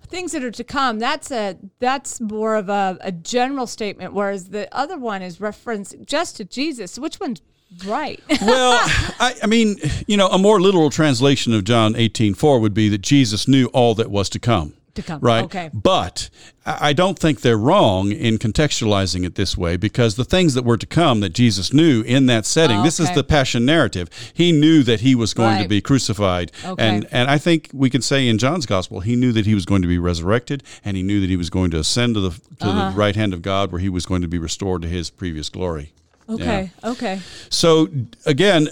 [0.08, 0.98] things that are to come.
[0.98, 5.94] That's a that's more of a, a general statement, whereas the other one is reference
[6.04, 6.98] just to Jesus.
[6.98, 7.40] Which one's
[7.86, 8.20] Right.
[8.42, 8.80] well,
[9.20, 9.76] I, I, mean,
[10.08, 13.66] you know, a more literal translation of John 18 4 would be that Jesus knew
[13.66, 14.74] all that was to come.
[15.00, 15.20] To come.
[15.20, 15.44] Right.
[15.44, 15.70] Okay.
[15.72, 16.30] But
[16.66, 20.76] I don't think they're wrong in contextualizing it this way because the things that were
[20.76, 24.08] to come that Jesus knew in that setting, oh, this is the passion narrative.
[24.34, 25.62] He knew that he was going right.
[25.62, 26.52] to be crucified.
[26.64, 26.86] Okay.
[26.86, 29.64] And and I think we can say in John's gospel, he knew that he was
[29.64, 32.30] going to be resurrected and he knew that he was going to ascend to the
[32.30, 32.90] to uh-huh.
[32.90, 35.48] the right hand of God where he was going to be restored to his previous
[35.48, 35.92] glory.
[36.28, 36.70] Okay.
[36.82, 36.90] Yeah.
[36.90, 37.20] Okay.
[37.48, 37.88] So
[38.26, 38.68] again,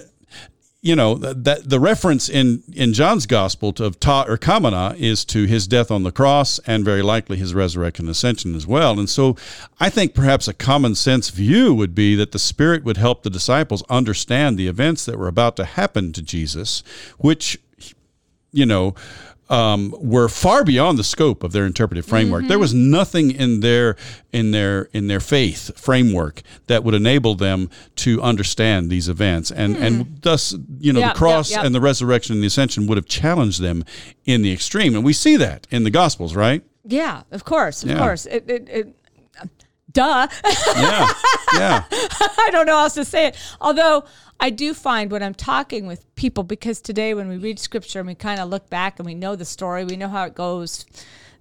[0.81, 5.45] you know that the reference in in John's gospel to, of ta erkomena is to
[5.45, 8.99] his death on the cross and very likely his resurrection and ascension as well.
[8.99, 9.37] And so
[9.81, 13.31] I think perhaps a common sense view would be that the Spirit would help the
[13.31, 16.85] disciples understand the events that were about to happen to Jesus,
[17.19, 17.59] which
[18.53, 18.95] you know
[19.49, 22.43] um, were far beyond the scope of their interpretive framework.
[22.43, 22.49] Mm-hmm.
[22.49, 23.97] There was nothing in their
[24.33, 29.77] in their in their faith framework that would enable them to understand these events, and
[29.77, 29.83] mm.
[29.83, 31.67] and thus you know yep, the cross yep, yep.
[31.67, 33.85] and the resurrection and the ascension would have challenged them
[34.25, 36.63] in the extreme, and we see that in the Gospels, right?
[36.85, 37.99] Yeah, of course, of yeah.
[37.99, 38.27] course.
[38.27, 38.95] It, it, it,
[39.93, 40.29] duh.
[40.77, 41.13] yeah,
[41.55, 41.85] yeah.
[42.39, 43.37] I don't know how else to say it.
[43.61, 44.05] Although
[44.41, 48.09] I do find when I'm talking with people, because today when we read scripture and
[48.09, 50.87] we kind of look back and we know the story, we know how it goes,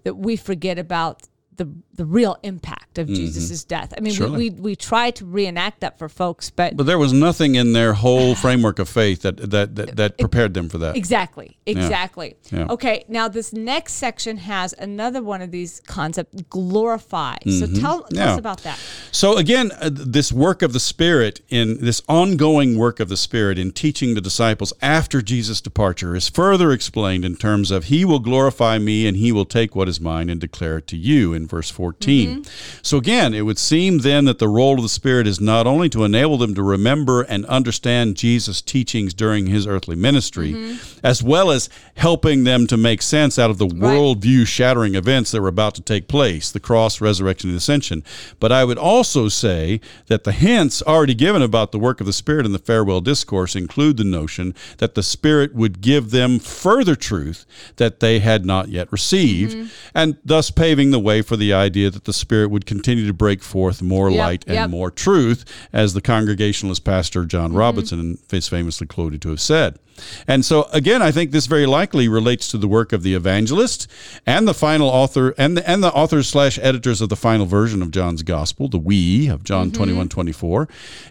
[0.03, 1.23] that we forget about
[1.57, 3.15] the the real impact of mm-hmm.
[3.15, 3.93] Jesus' death.
[3.97, 7.11] I mean, we, we, we try to reenact that for folks, but but there was
[7.11, 10.95] nothing in their whole framework of faith that that that, that prepared them for that.
[10.95, 12.37] Exactly, exactly.
[12.51, 12.59] Yeah.
[12.59, 12.65] Yeah.
[12.69, 17.37] Okay, now this next section has another one of these concepts: glorify.
[17.37, 17.51] Mm-hmm.
[17.51, 18.33] So tell, tell yeah.
[18.33, 18.79] us about that.
[19.11, 23.57] So again, uh, this work of the Spirit in this ongoing work of the Spirit
[23.57, 28.19] in teaching the disciples after Jesus' departure is further explained in terms of He will
[28.19, 31.46] glorify me and He will take what is mine and declare it to you in
[31.47, 32.29] verse 14.
[32.29, 32.79] Mm-hmm.
[32.81, 35.89] So again, it would seem then that the role of the Spirit is not only
[35.89, 40.99] to enable them to remember and understand Jesus' teachings during his earthly ministry, mm-hmm.
[41.05, 43.75] as well as helping them to make sense out of the right.
[43.75, 48.03] worldview shattering events that were about to take place the cross, resurrection, and ascension.
[48.39, 52.13] But I would also say that the hints already given about the work of the
[52.13, 56.95] Spirit in the farewell discourse include the notion that the Spirit would give them further
[56.95, 57.45] truth
[57.77, 59.67] that they had not yet received, mm-hmm.
[59.95, 63.43] and thus paving the way for the idea that the Spirit would continue to break
[63.43, 64.69] forth more yep, light and yep.
[64.69, 67.59] more truth, as the Congregationalist pastor John mm-hmm.
[67.59, 69.79] Robinson is famously quoted to have said.
[70.27, 73.87] And so, again, I think this very likely relates to the work of the evangelist
[74.25, 77.81] and the final author and the, and the authors slash editors of the final version
[77.81, 79.77] of John's Gospel, the we of John mm-hmm.
[79.77, 80.67] 21 24,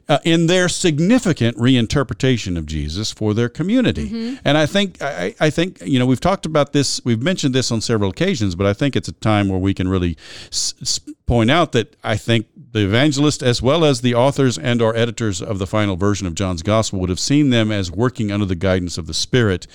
[0.09, 4.09] uh, in their significant reinterpretation of Jesus for their community.
[4.09, 4.35] Mm-hmm.
[4.45, 7.71] And I think, I, I think, you know, we've talked about this, we've mentioned this
[7.71, 10.16] on several occasions, but I think it's a time where we can really
[10.51, 14.95] s- point out that I think the evangelist, as well as the authors and or
[14.97, 18.47] editors of the final version of John's Gospel, would have seen them as working under
[18.47, 19.67] the guidance of the Spirit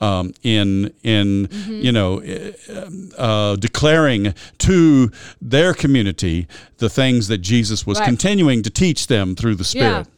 [0.00, 1.72] um, in in mm-hmm.
[1.72, 5.10] you know uh, uh, declaring to
[5.40, 6.46] their community
[6.78, 8.06] the things that Jesus was right.
[8.06, 10.06] continuing to teach them through the Spirit.
[10.06, 10.14] Yeah.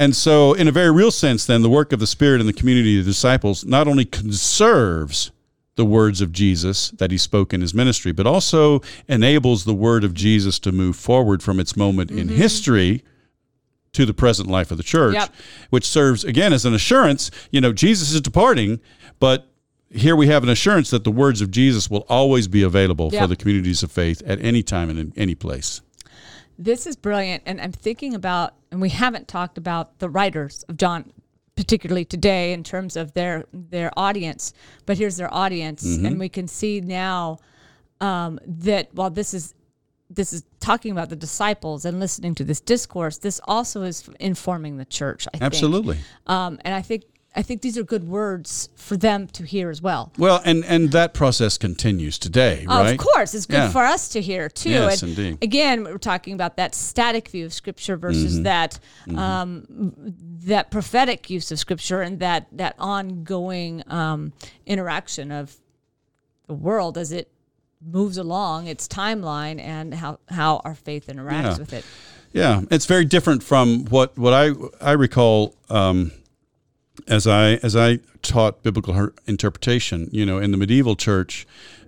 [0.00, 2.52] And so, in a very real sense, then, the work of the Spirit in the
[2.52, 5.32] community of the disciples not only conserves
[5.78, 10.02] the words of Jesus that he spoke in his ministry, but also enables the word
[10.02, 12.18] of Jesus to move forward from its moment mm-hmm.
[12.18, 13.04] in history
[13.92, 15.32] to the present life of the church, yep.
[15.70, 17.30] which serves again as an assurance.
[17.52, 18.80] You know, Jesus is departing,
[19.20, 19.52] but
[19.88, 23.22] here we have an assurance that the words of Jesus will always be available yep.
[23.22, 25.80] for the communities of faith at any time and in any place.
[26.58, 27.44] This is brilliant.
[27.46, 31.12] And I'm thinking about, and we haven't talked about the writers of John
[31.58, 34.52] particularly today in terms of their their audience.
[34.86, 36.06] But here's their audience, mm-hmm.
[36.06, 37.38] and we can see now
[38.00, 39.54] um, that while this is
[40.08, 44.76] this is talking about the disciples and listening to this discourse, this also is informing
[44.76, 45.26] the church.
[45.34, 45.98] I Absolutely.
[46.28, 47.02] Um, and I think
[47.38, 50.12] I think these are good words for them to hear as well.
[50.18, 52.90] Well, and and that process continues today, right?
[52.90, 53.70] Of course, it's good yeah.
[53.70, 54.70] for us to hear too.
[54.70, 55.38] Yes, and indeed.
[55.40, 58.42] Again, we're talking about that static view of Scripture versus mm-hmm.
[58.42, 59.18] that mm-hmm.
[59.20, 59.92] Um,
[60.46, 64.32] that prophetic use of Scripture and that that ongoing um,
[64.66, 65.56] interaction of
[66.48, 67.30] the world as it
[67.80, 71.58] moves along, its timeline, and how how our faith interacts yeah.
[71.58, 71.84] with it.
[72.32, 75.54] Yeah, it's very different from what what I I recall.
[75.70, 76.10] Um,
[77.06, 81.46] as I as I taught biblical interpretation, you know, in the medieval church,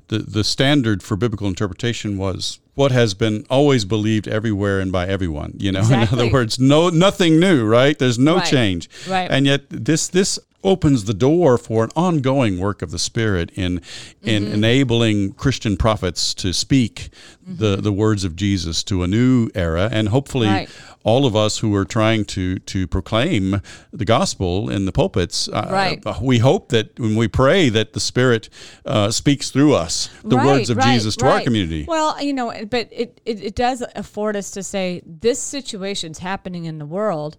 [0.09, 5.07] the the standard for biblical interpretation was what has been always believed everywhere and by
[5.07, 5.55] everyone.
[5.59, 6.19] You know, exactly.
[6.19, 7.99] in other words, no nothing new, right?
[7.99, 8.47] There's no right.
[8.47, 9.31] change, right?
[9.31, 13.81] And yet this this opens the door for an ongoing work of the Spirit in
[14.23, 14.55] in mm-hmm.
[14.55, 17.11] enabling Christian prophets to speak
[17.45, 17.57] mm-hmm.
[17.57, 20.49] the the words of Jesus to a new era, and hopefully.
[20.49, 20.71] Right
[21.03, 23.61] all of us who are trying to to proclaim
[23.93, 26.03] the gospel in the pulpits, uh, Right.
[26.07, 28.49] uh, we hope that when we pray that the Spirit
[28.85, 31.85] uh, speaks through us the Right, words of right, Jesus to our community.
[31.89, 36.67] Well, you know, but it, it, it does afford us to say this situation's happening
[36.67, 37.37] in the world.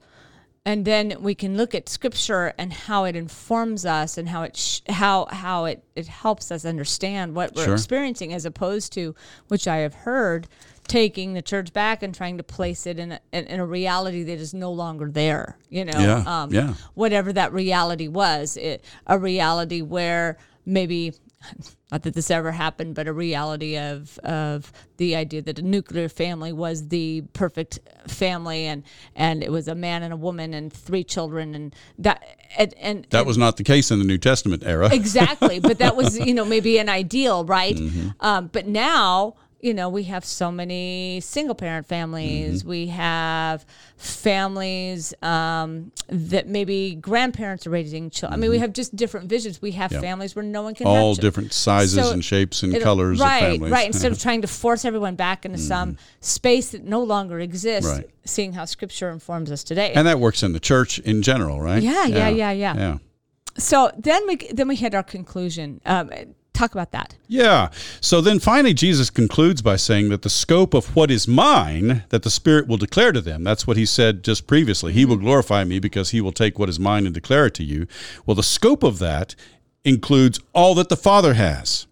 [0.63, 4.55] And then we can look at scripture and how it informs us and how it
[4.55, 7.73] sh- how how it, it helps us understand what we're Sure.
[7.73, 9.15] experiencing as opposed to
[9.47, 10.47] which I have heard
[10.91, 14.39] taking the church back and trying to place it in a, in, a reality that
[14.39, 16.73] is no longer there you know Yeah, yeah.
[16.95, 21.13] whatever that reality was it, a reality where maybe
[21.91, 26.09] not that this ever happened but a reality of of the idea that a nuclear
[26.09, 28.83] family was the perfect family and
[29.15, 32.21] and it was a man and a woman and three children and that
[32.57, 34.89] and, and that was not the case in the New Testament era.
[34.93, 38.09] exactly but that was you know maybe an ideal right Mm-hmm.
[38.19, 42.69] um, but now you know we have so many single parent families Mm-hmm.
[42.69, 43.65] we have
[43.97, 49.61] families um, that maybe grandparents are raising children i mean we have just different visions
[49.61, 49.95] we have Mm-hmm.
[50.03, 50.09] Yeah.
[50.09, 53.51] families where no one can All different sizes So and shapes and colors right, of
[53.53, 53.71] families.
[53.71, 57.89] Right, instead of trying to force everyone back into some space that no longer exists,
[57.91, 58.09] Right.
[58.25, 59.91] seeing how Scripture informs us today.
[59.93, 61.81] and that works in the church in general, right?
[61.83, 62.75] Yeah, yeah, yeah, yeah.
[62.75, 62.97] Yeah.
[63.57, 65.81] so then we then we hit our conclusion.
[65.85, 66.09] Um,
[66.53, 67.15] talk about that.
[67.27, 67.69] Yeah.
[68.01, 72.23] So then finally, Jesus concludes by saying that the scope of what is mine, that
[72.23, 73.43] the Spirit will declare to them.
[73.43, 74.93] That's what he said just previously.
[74.93, 75.25] He will mm-hmm.
[75.25, 77.87] glorify me because he will take what is mine and declare it to you.
[78.25, 79.35] Well, the scope of that
[79.83, 81.87] includes all that the Father has.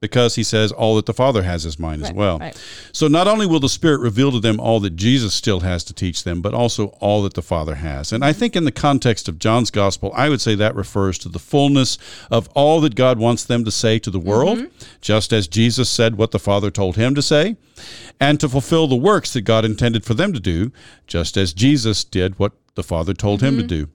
[0.00, 2.38] Because he says all that the Father has is mine as well.
[2.38, 2.62] right.
[2.92, 5.94] So not only will the Spirit reveal to them all that Jesus still has to
[5.94, 8.12] teach them, but also all that the Father has.
[8.12, 11.30] And I think in the context of John's Gospel, I would say that refers to
[11.30, 11.96] the fullness
[12.30, 14.84] of all that God wants them to say to the world, mm-hmm.
[15.00, 17.56] just as Jesus said what the Father told him to say,
[18.20, 20.72] and to fulfill the works that God intended for them to do,
[21.06, 23.86] just as Jesus did what the Father told him to mm-hmm.
[23.86, 23.88] do.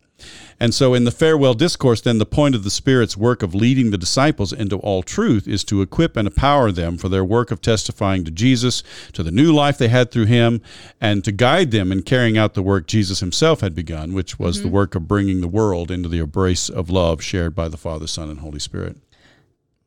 [0.59, 3.89] And so, in the farewell discourse, then the point of the Spirit's work of leading
[3.89, 7.61] the disciples into all truth is to equip and empower them for their work of
[7.61, 10.61] testifying to Jesus, to the new life they had through Him,
[10.99, 14.61] and to guide them in carrying out the work Jesus Himself had begun, which was
[14.61, 18.07] the work of bringing the world into the embrace of love shared by the Father,
[18.07, 18.97] Son, and Holy Spirit.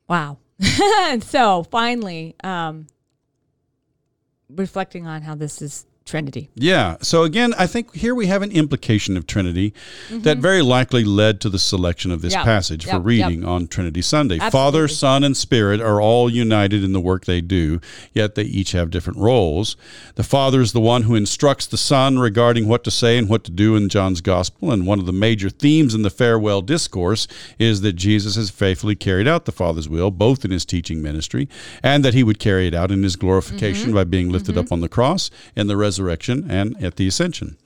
[0.08, 0.38] Wow.
[1.20, 2.86] so finally, um,
[4.48, 6.50] reflecting on how this is Trinity.
[6.54, 6.96] Yeah.
[7.00, 9.72] So again, I think here we have an implication of Trinity
[10.10, 12.44] that very likely led to the selection of this Yep.
[12.44, 13.04] passage for Yep.
[13.04, 14.34] reading on Trinity Sunday.
[14.34, 14.50] Absolutely.
[14.50, 17.80] Father, Son, and Spirit are all united in the work they do,
[18.12, 19.76] yet they each have different roles.
[20.16, 23.42] The Father is the one who instructs the Son regarding what to say and what
[23.44, 27.26] to do in John's Gospel, and one of the major themes in the farewell discourse
[27.58, 31.48] is that Jesus has faithfully carried out the Father's will, both in his teaching ministry
[31.82, 33.94] and that he would carry it out in his glorification mm-hmm.
[33.94, 34.66] by being lifted mm-hmm.
[34.66, 37.56] up on the cross and the resurrection and at the ascension.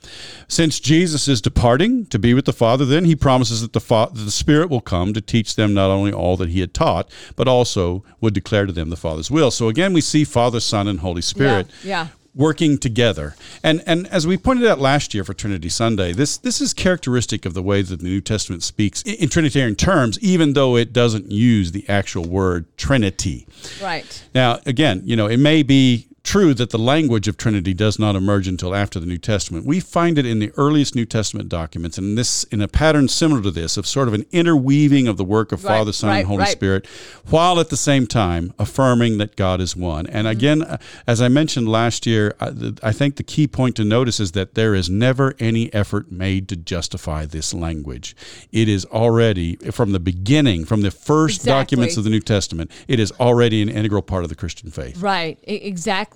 [0.48, 4.10] Since Jesus is departing to be with the Father, then he promises that the, Fa-
[4.12, 7.10] that the Spirit will come to teach them not only all that he had taught,
[7.36, 9.50] but also would declare to them the Father's will.
[9.50, 12.08] So again, we see Father, Son, and Holy Spirit yeah.
[12.34, 13.34] working together.
[13.62, 17.44] And and as we pointed out last year for Trinity Sunday, this this is characteristic
[17.44, 20.92] of the way that the New Testament speaks in, in Trinitarian terms, even though it
[20.92, 23.46] doesn't use the actual word Trinity.
[23.82, 24.24] Right.
[24.34, 28.14] Now, again, you know, it may be true that the language of Trinity does not
[28.14, 29.64] emerge until after the New Testament.
[29.64, 33.08] We find it in the earliest New Testament documents, and in this in a pattern
[33.08, 36.10] similar to this of sort of an interweaving of the work of Right, Father, Son,
[36.10, 36.48] right, and Holy right.
[36.48, 36.86] Spirit,
[37.30, 40.06] while at the same time affirming that God is one.
[40.06, 40.36] And Mm-hmm.
[40.36, 44.20] again, uh, as I mentioned last year, I, I think the key point to notice
[44.20, 48.14] is that there is never any effort made to justify this language.
[48.52, 53.00] It is already from the beginning, from the first documents of the New Testament, it
[53.00, 55.00] is already an integral part of the Christian faith.
[55.00, 55.38] Right.
[55.46, 55.54] E-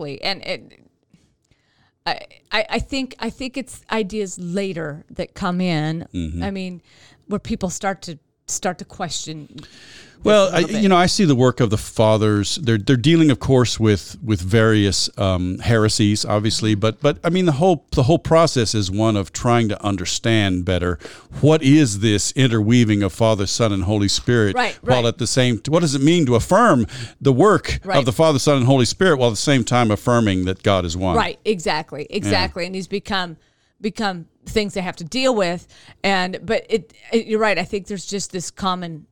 [0.04, 0.22] exactly.
[0.22, 0.80] And it,
[2.06, 6.06] I, I I think I think it's ideas later that come in.
[6.12, 6.42] Mm-hmm.
[6.42, 6.82] I mean,
[7.28, 9.60] where people start to start to question.
[10.24, 12.56] Well, I, you know, I see the work of the fathers.
[12.56, 17.46] They're they're dealing, of course, with with various um, heresies, obviously, but but I mean,
[17.46, 20.98] the whole the whole process is one of trying to understand better
[21.40, 25.08] what is this interweaving of Father, Son, and Holy Spirit, Right, while right.
[25.08, 26.86] at the same what does it mean to affirm
[27.20, 27.98] the work Right.
[27.98, 30.84] of the Father, Son, and Holy Spirit, while at the same time affirming that God
[30.84, 31.16] is one.
[31.16, 33.36] Right, exactly, exactly, and these become
[33.80, 35.66] become things they have to deal with.
[36.04, 37.58] And but it, it you're right.
[37.58, 39.06] I think there's just this common.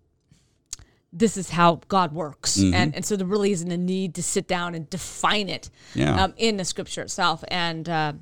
[1.13, 2.75] This is how God works, Mm-hmm.
[2.75, 6.23] and and so there really isn't a need to sit down and define it Yeah.
[6.25, 7.43] um, in the Scripture itself.
[7.49, 8.13] And uh,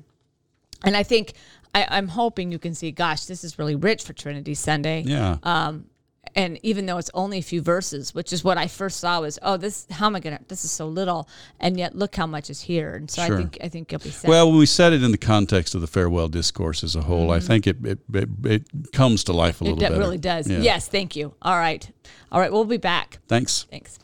[0.83, 1.33] and I think
[1.75, 2.91] I, I'm hoping you can see.
[2.91, 5.03] Gosh, this is really rich for Trinity Sunday.
[5.05, 5.37] Yeah.
[5.43, 5.85] Um,
[6.35, 9.39] and even though it's only a few verses, which is what I first saw was,
[9.41, 10.39] oh, this how am I gonna?
[10.47, 11.27] This is so little,
[11.59, 12.95] and yet look how much is here.
[12.95, 13.35] And so Sure.
[13.35, 14.29] I think I think you'll be sad.
[14.29, 17.31] Well, when we set it in the context of the farewell discourse as a whole,
[17.31, 19.95] I think it, it, it, it comes to life a little Mm-hmm.
[19.95, 20.49] it, really does.
[20.49, 20.59] Yeah.
[20.59, 21.33] Yes, thank you.
[21.41, 21.89] All right,
[22.31, 23.19] all right, we'll be back.
[23.27, 23.65] Thanks.
[23.69, 23.97] Thanks.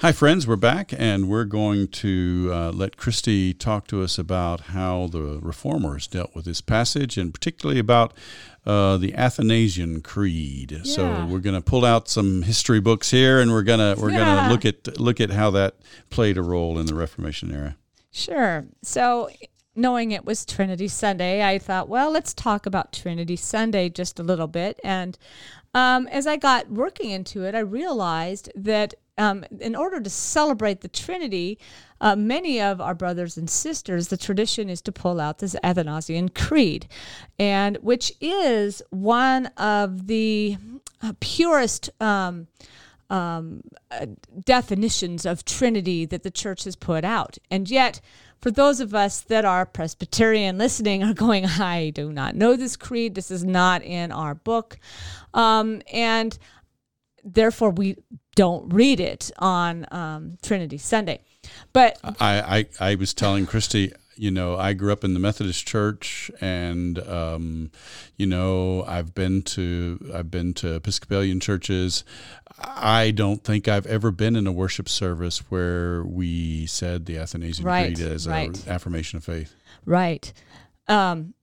[0.00, 0.46] Hi, friends.
[0.46, 5.40] We're back, and we're going to uh, let Christy talk to us about how the
[5.42, 8.14] reformers dealt with this passage, and particularly about
[8.64, 10.82] uh, the Athanasian Creed.
[10.84, 14.18] So we're going to pull out some history books here, and we're gonna we're Yeah.
[14.18, 15.74] gonna look at look at how that
[16.10, 17.76] played a role in the Reformation era.
[18.12, 18.66] Sure.
[18.82, 19.30] So,
[19.74, 24.22] knowing it was Trinity Sunday, I thought, well, let's talk about Trinity Sunday just a
[24.22, 24.78] little bit.
[24.84, 25.18] And
[25.74, 30.80] um, as I got working into it, I realized that um, in order to celebrate
[30.80, 31.58] the Trinity,
[32.00, 36.30] uh, many of our brothers and sisters, the tradition is to pull out this Athanasian
[36.30, 36.88] Creed,
[37.38, 40.56] and which is one of the
[41.02, 41.90] uh, purest.
[42.00, 42.46] Um,
[43.10, 44.04] um, uh,
[44.44, 47.38] definitions of Trinity that the church has put out.
[47.50, 48.02] And yet,
[48.40, 52.76] for those of us that are Presbyterian listening, are going, I do not know this
[52.76, 53.14] creed.
[53.14, 54.78] This is not in our book.
[55.32, 56.38] Um, and
[57.24, 57.96] therefore, we
[58.38, 61.18] don't read it on um, Trinity Sunday.
[61.72, 65.66] But I, I, I was telling Christy, you know, I grew up in the Methodist
[65.66, 67.72] Church, and um,
[68.16, 72.04] you know, I've been to I've been to Episcopalian churches.
[72.60, 77.64] I don't think I've ever been in a worship service where we said the Athanasian
[77.64, 78.56] Right, Creed as right.
[78.56, 79.52] an affirmation of faith.
[79.84, 80.32] Right.
[80.86, 81.34] Um,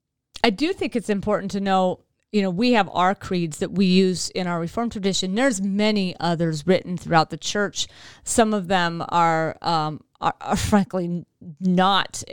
[0.45, 2.04] I do think it's important to know,
[2.35, 5.35] you know, we have our creeds that we use in our Reformed tradition.
[5.35, 7.87] There's many others written throughout the church.
[8.25, 11.25] Some of them are, um, are, are frankly
[11.61, 12.25] not,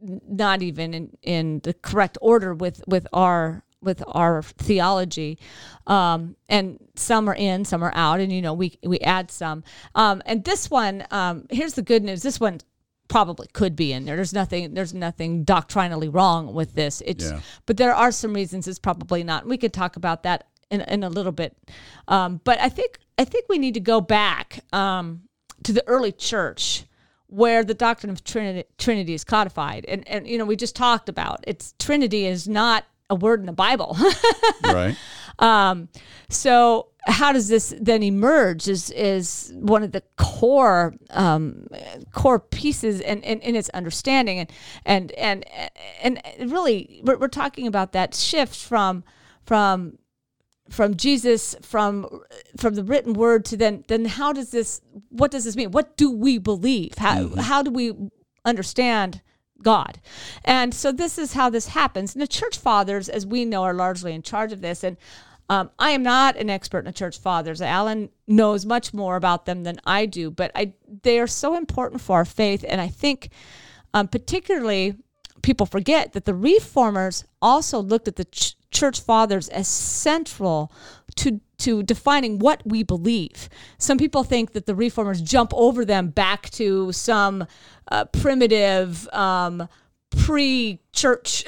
[0.00, 5.38] not even in, in the correct order with, with our with our theology,
[5.86, 9.62] um, and some are in, some are out, and you know we we add some.
[9.94, 12.58] Um, and this one, um, here's the good news: this one
[13.08, 14.16] probably could be in there.
[14.16, 17.02] There's nothing there's nothing doctrinally wrong with this.
[17.04, 17.40] It's Yeah.
[17.66, 19.46] but there are some reasons it's probably not.
[19.46, 21.56] We could talk about that in, in a little bit.
[22.08, 25.22] Um, but I think I think we need to go back um,
[25.62, 26.84] to the early church
[27.28, 29.84] where the doctrine of Trinity, Trinity is codified.
[29.86, 33.46] And and you know, we just talked about it's Trinity is not a word in
[33.46, 33.96] the Bible.
[34.64, 34.96] right?
[35.38, 35.88] Um,
[36.28, 41.68] so how does this then emerge is is one of the core um,
[42.12, 44.40] core pieces in, in, in its understanding.
[44.40, 44.50] And
[44.84, 45.46] and and
[46.02, 49.04] and really we're, we're talking about that shift from
[49.44, 49.98] from
[50.68, 52.08] from Jesus from
[52.56, 55.70] from the written word to then then how does this what does this mean?
[55.70, 56.98] What do we believe?
[56.98, 57.92] How how do we
[58.44, 59.22] understand
[59.62, 60.00] God?
[60.44, 62.14] And so this is how this happens.
[62.14, 64.82] And the church fathers as we know are largely in charge of this.
[64.82, 64.96] And
[65.48, 69.46] um, I am not an expert in the church fathers Alan knows much more about
[69.46, 72.88] them than I do but I they are so important for our faith and I
[72.88, 73.30] think
[73.94, 74.94] um, particularly
[75.42, 80.72] people forget that the reformers also looked at the ch- church fathers as central
[81.16, 83.48] to to defining what we believe.
[83.78, 87.46] Some people think that the reformers jump over them back to some
[87.90, 89.68] uh, primitive um,
[90.96, 91.44] pre-church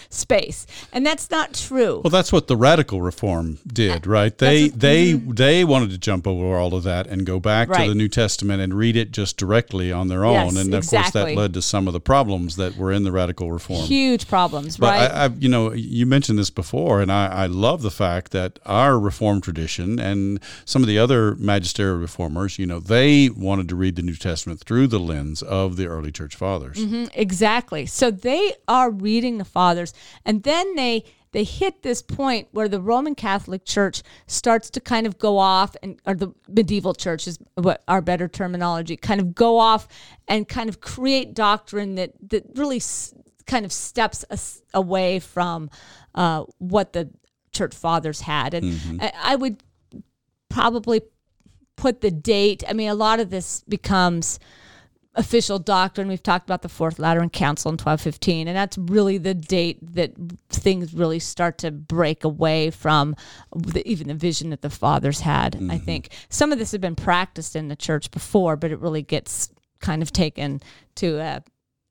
[0.10, 2.00] space, and that's not true.
[2.02, 4.36] Well, that's what the radical reform did, right?
[4.36, 7.72] They they they wanted to jump over all of that and go back mm-hmm.
[7.72, 7.84] Right.
[7.84, 10.86] to the New Testament and read it just directly on their own, Yes, and of
[10.86, 13.82] course that led to some of the problems that were in the radical reform.
[13.82, 15.10] Huge problems, But right?
[15.10, 18.58] I, I, you know, you mentioned this before, and I, I love the fact that
[18.64, 23.76] our reform tradition and some of the other magisterial reformers, you know, they wanted to
[23.76, 26.78] read the New Testament through the lens of the early church fathers.
[26.78, 27.86] Mm, Exactly.
[27.86, 29.92] So they are reading the fathers,
[30.24, 35.06] and then they they hit this point where the Roman Catholic Church starts to kind
[35.06, 39.34] of go off, and or the medieval church is what our better terminology, kind of
[39.34, 39.88] go off
[40.26, 43.12] and kind of create doctrine that that really s-
[43.46, 45.68] kind of steps us away from
[46.14, 47.10] uh, what the
[47.52, 48.64] church fathers had, and
[49.00, 49.62] I, I would
[50.48, 51.02] probably
[51.76, 52.64] put the date.
[52.68, 54.38] I mean, a lot of this becomes
[55.18, 56.08] official doctrine.
[56.08, 60.12] We've talked about the Fourth Lateran Council in 1215, and that's really the date that
[60.48, 63.14] things really start to break away from
[63.54, 65.58] the, even the vision that the fathers had.
[65.70, 69.02] I think some of this had been practiced in the church before, but it really
[69.02, 69.50] gets
[69.80, 70.60] kind of taken
[70.96, 71.42] to a,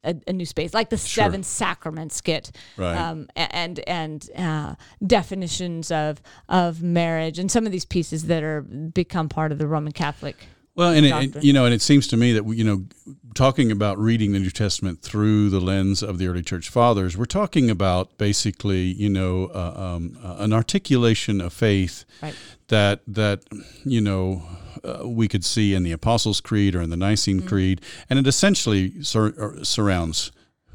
[0.04, 2.96] a, a new space, like the seven sacraments get, Right.
[2.96, 4.76] um, and and uh,
[5.06, 9.68] definitions of of marriage, and some of these pieces that are become part of the
[9.68, 10.36] Roman Catholic.
[10.78, 12.86] Well, and it, you know, and it seems to me that you know,
[13.34, 17.26] talking about reading the New Testament through the lens of the early church fathers, we're
[17.26, 22.36] talking about basically, you know, uh, um, uh, an articulation of faith right.
[22.68, 23.44] that that
[23.86, 24.44] you know
[24.84, 27.48] uh, we could see in the Apostles' Creed or in the Nicene mm-hmm.
[27.48, 30.32] Creed, and it essentially sur- surrounds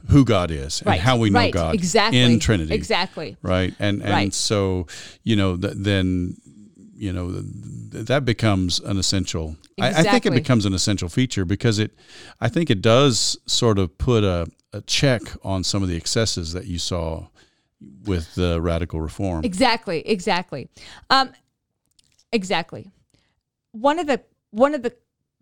[0.08, 1.00] who God is and right.
[1.00, 1.52] how we know right.
[1.52, 2.20] God exactly.
[2.20, 2.74] in Trinity.
[2.74, 3.36] Exactly.
[3.42, 3.74] Right.
[3.78, 4.34] And and right.
[4.34, 4.86] so
[5.22, 6.36] you know th- then
[7.02, 9.56] you know th- that becomes an essential.
[9.76, 9.82] Exactly.
[9.82, 11.90] I, I, think it becomes an essential feature because it.
[12.40, 16.52] I think it does sort of put a, a check on some of the excesses
[16.52, 17.26] that you saw
[18.04, 19.44] with the radical reform.
[19.44, 20.06] Exactly.
[20.06, 20.68] Exactly.
[21.10, 21.32] Um,
[22.30, 22.88] exactly.
[23.72, 24.94] One of the one of the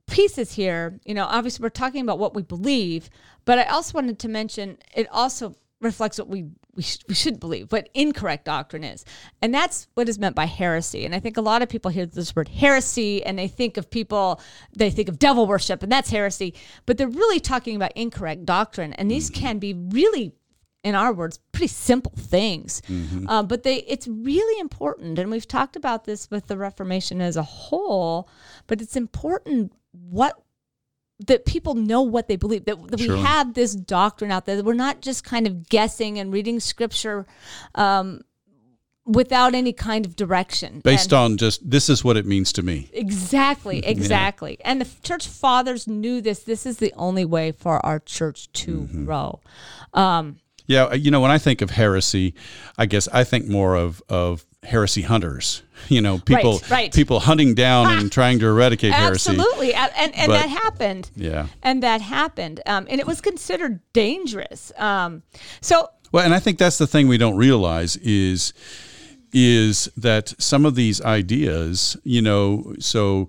[0.07, 3.11] pieces here, you know, obviously we're talking about what we believe,
[3.45, 7.41] but I also wanted to mention it also reflects what we we, sh- we shouldn't
[7.41, 9.05] believe, what incorrect doctrine is.
[9.43, 11.05] And that's what is meant by heresy.
[11.05, 13.91] And I think a lot of people hear this word heresy and they think of
[13.91, 14.41] people,
[14.77, 16.55] they think of devil worship, and that's heresy.
[16.87, 18.93] But they're really talking about incorrect doctrine.
[18.95, 20.35] And these can be really
[20.83, 22.81] in our words, pretty simple things.
[22.89, 23.29] Mm-hmm.
[23.29, 27.37] Uh, but they, it's really important, and we've talked about this with the Reformation as
[27.37, 28.29] a whole.
[28.67, 30.43] But it's important what
[31.27, 33.17] that people know what they believe that, that sure.
[33.17, 36.61] we have this doctrine out there that we're not just kind of guessing and reading
[36.61, 37.27] scripture
[37.75, 38.23] um,
[39.07, 42.63] without any kind of direction based and on just this is what it means to
[42.63, 44.71] me exactly exactly yeah.
[44.71, 48.83] and the church fathers knew this this is the only way for our church to
[48.83, 49.05] mm-hmm.
[49.05, 49.41] grow
[49.95, 50.37] um,
[50.71, 52.33] yeah, uh, you know, when I think of heresy,
[52.79, 55.63] I guess I think more of of heresy hunters.
[55.89, 56.95] You know, people right, right.
[56.95, 59.31] people hunting down ah, and trying to eradicate heresy.
[59.31, 61.11] Absolutely, and and, and but, that happened.
[61.17, 64.71] Yeah, and that happened, um, and it was considered dangerous.
[64.77, 65.23] Um,
[65.63, 68.53] so well, and I think that's the thing we don't realize is
[69.33, 73.29] is that some of these ideas, you know, so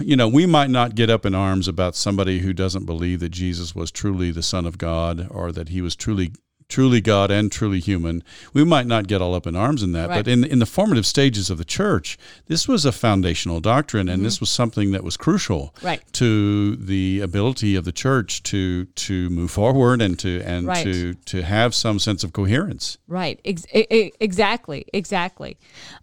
[0.00, 3.28] you know, we might not get up in arms about somebody who doesn't believe that
[3.28, 6.32] Jesus was truly the Son of God or that he was truly
[6.70, 8.22] truly God and truly human.
[8.52, 10.18] We might not get all up in arms in that, right.
[10.24, 12.16] but in in the formative stages of the church,
[12.46, 14.24] this was a foundational doctrine, and mm-hmm.
[14.24, 16.00] this was something that was crucial right.
[16.12, 20.84] to the ability of the church to to move forward and to and right.
[20.84, 22.98] to to have some sense of coherence.
[23.08, 23.40] Right.
[23.44, 24.86] Ex- exactly.
[24.92, 25.58] Exactly.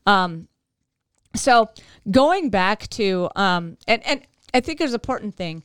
[0.05, 0.47] Um,
[1.35, 1.69] so
[2.11, 4.21] going back to um, and and
[4.53, 5.63] I think there's an important thing.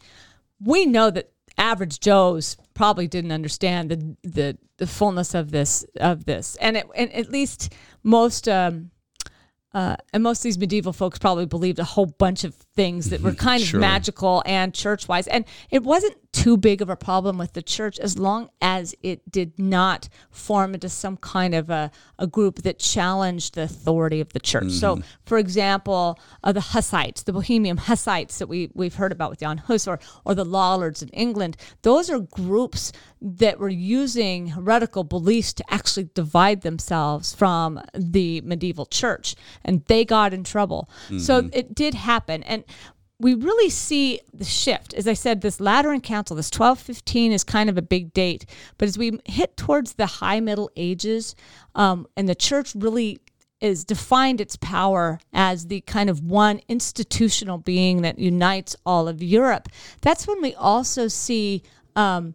[0.61, 6.25] We know that average Joes probably didn't understand the the, the fullness of this of
[6.25, 7.73] this, and it, and at least
[8.03, 8.91] most um,
[9.75, 13.21] uh, and most of these medieval folks probably believed a whole bunch of things that
[13.21, 13.79] were kind sure.
[13.79, 15.27] of magical and church wise.
[15.27, 19.31] And it wasn't too big of a problem with the church as long as it
[19.31, 24.33] did not form into some kind of a, a group that challenged the authority of
[24.33, 24.65] the church.
[24.65, 24.99] Mm-hmm.
[24.99, 29.41] So, for example, uh, the Hussites, the Bohemian Hussites that we, we've heard about with
[29.41, 35.05] Jan Hus, or, or the Lollards in England, those are groups that were using heretical
[35.05, 39.35] beliefs to actually divide themselves from the medieval church.
[39.65, 40.89] And they got in trouble.
[41.05, 41.19] Mm-hmm.
[41.19, 42.43] So it did happen.
[42.45, 42.62] And
[43.23, 44.95] we really see the shift.
[44.95, 48.45] As I said, this Lateran Council, this 1215 is kind of a big date.
[48.79, 51.37] But as we hit towards the high Middle Ages,
[51.77, 53.21] um, and the church really
[53.61, 59.23] is defined its power as the kind of one institutional being that unites all of
[59.23, 59.69] Europe,
[60.01, 61.63] that's when we also see
[61.95, 62.35] um,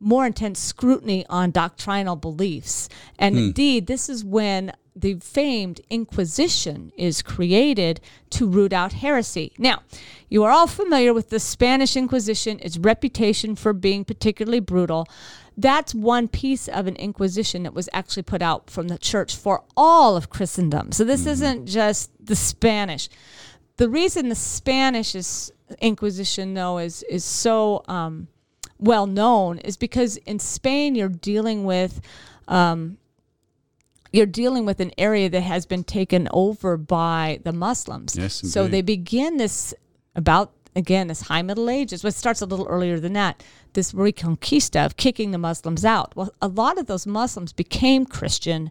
[0.00, 2.88] more intense scrutiny on doctrinal beliefs.
[3.18, 3.40] And hmm.
[3.46, 9.52] indeed, this is when the famed Inquisition is created to root out heresy.
[9.58, 9.82] Now,
[10.28, 15.06] you are all familiar with the Spanish Inquisition, its reputation for being particularly brutal.
[15.56, 19.64] That's one piece of an Inquisition that was actually put out from the church for
[19.76, 20.92] all of Christendom.
[20.92, 21.30] So this mm-hmm.
[21.30, 23.08] isn't just the Spanish.
[23.76, 28.26] The reason the Spanish is, Inquisition, though, is is so um,
[28.78, 32.00] well known is because in Spain you're dealing with
[32.46, 32.98] um,
[34.12, 38.16] you're dealing with an area that has been taken over by the Muslims.
[38.16, 39.74] Yes, so they begin this
[40.14, 42.04] about again this high Middle Ages.
[42.04, 43.42] It starts a little earlier than that.
[43.74, 46.16] This reconquista of kicking the Muslims out.
[46.16, 48.70] Well, a lot of those Muslims became Christian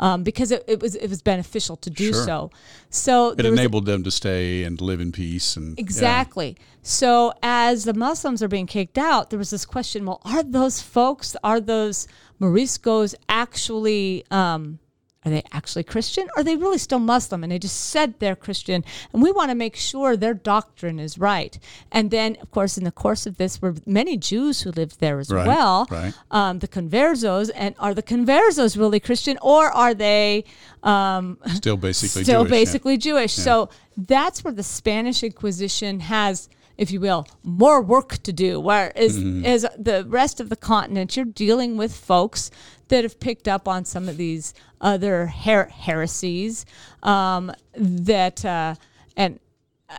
[0.00, 2.24] um, because it, it, was it was beneficial to do sure.
[2.24, 2.50] so.
[2.88, 6.56] So it enabled them to stay and live in peace and exactly.
[6.56, 6.64] Yeah.
[6.82, 10.80] So as the Muslims are being kicked out, there was this question: Well, are those
[10.80, 11.36] folks?
[11.44, 12.08] Are those
[12.40, 14.78] Moriscos actually um,
[15.24, 16.28] are they actually Christian?
[16.36, 18.84] Are they really still Muslim and they just said they're Christian?
[19.12, 21.58] And we want to make sure their doctrine is right.
[21.90, 25.18] And then, of course, in the course of this, were many Jews who lived there
[25.18, 25.88] as Right, well.
[25.90, 26.14] right.
[26.30, 30.44] Um, the conversos, and are the conversos really Christian, or are they
[30.84, 32.58] um, Still basically still Jewish, yeah.
[32.64, 33.32] basically Jewish.
[33.32, 36.48] So that's where the Spanish Inquisition has,
[36.78, 38.58] if you will, more work to do.
[38.60, 39.44] Whereas Mm-hmm.
[39.44, 42.50] as the rest of the continent, you're dealing with folks
[42.88, 46.64] that have picked up on some of these other her- heresies
[47.02, 48.74] um, that uh,
[49.16, 49.38] and
[49.90, 49.96] uh,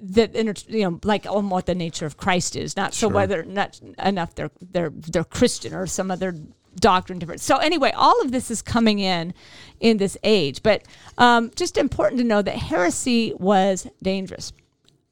[0.00, 0.34] that
[0.68, 3.14] you know like on what the nature of Christ is, not so Sure.
[3.14, 6.34] whether not enough they're they're they're Christian or some other
[6.76, 7.40] doctrine different.
[7.40, 9.32] So anyway, all of this is coming in
[9.80, 10.82] in this age, but
[11.18, 14.52] um, just important to know that heresy was dangerous.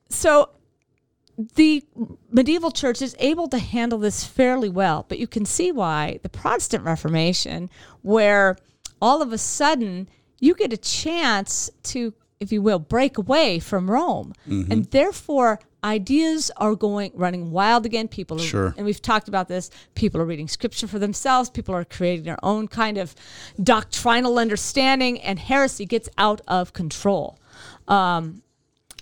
[0.09, 0.50] So
[1.39, 1.85] the
[2.30, 6.28] medieval church is able to handle this fairly well, but you can see why the
[6.28, 7.70] Protestant Reformation,
[8.03, 8.57] where
[9.01, 10.09] all of a sudden
[10.41, 16.51] you get a chance to, if you will, break away from Rome, and therefore ideas
[16.59, 18.07] are going running wild again.
[18.09, 18.74] People, are, Sure.
[18.76, 19.70] and we've talked about this.
[19.95, 21.51] People are reading scripture for themselves.
[21.51, 23.14] People are creating their own kind of
[23.62, 27.39] doctrinal understanding, and heresy gets out of control.
[27.89, 28.43] Um,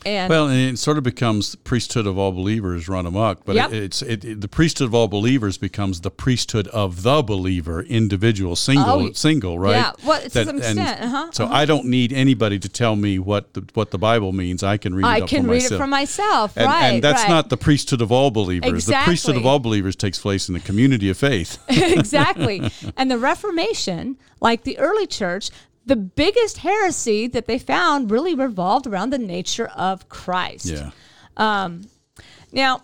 [0.06, 3.56] and Well, and it sort of becomes the priesthood of all believers run amok, but
[3.56, 3.72] Yep.
[3.72, 7.82] it, it's it, it- the priesthood of all believers becomes the priesthood of the believer,
[7.82, 9.72] individual, single, Oh, single, right?
[9.72, 9.92] yeah.
[10.04, 13.64] Well, to some extent, uh-huh, So I don't need anybody to tell me what the,
[13.74, 14.62] what the Bible means.
[14.62, 15.72] I can read I it can for read myself.
[15.72, 16.84] it for myself, and, right?
[16.94, 17.28] and that's right.
[17.28, 18.86] not the priesthood of all believers.
[18.86, 21.58] The priesthood of all believers takes place in the community of faith.
[21.68, 22.70] exactly.
[22.96, 25.50] And the Reformation, like the early church,
[25.86, 30.66] the biggest heresy that they found really revolved around the nature of Christ.
[30.66, 30.90] yeah.
[32.52, 32.82] Now,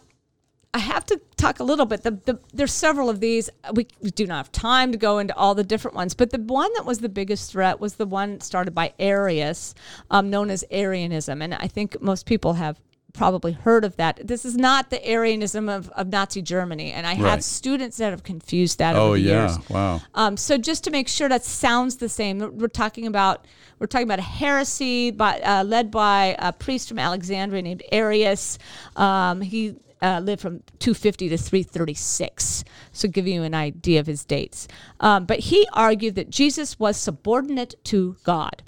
[0.77, 2.03] I have to talk a little bit.
[2.03, 3.49] The, the, there's several of these.
[3.73, 6.39] We, we do not have time to go into all the different ones, but the
[6.39, 9.75] one that was the biggest threat was the one started by Arius,
[10.11, 11.41] um, known as Arianism.
[11.41, 12.79] And I think most people have
[13.17, 14.21] probably heard of that.
[14.27, 16.93] This is not the Arianism of, of Nazi Germany.
[16.93, 19.47] And I have students that have confused that Oh over the yeah.
[19.49, 19.71] years.
[19.71, 20.01] Wow.
[20.15, 23.47] Um, so just to make sure that sounds the same, we're talking about
[23.79, 28.59] we're talking about a heresy by, uh, led by a priest from Alexandria named Arius.
[28.97, 32.65] Um, he uh, lived from 250 to 336.
[32.93, 34.69] So give you an idea of his dates.
[35.01, 38.63] Um, but he argued that Jesus was subordinate to God.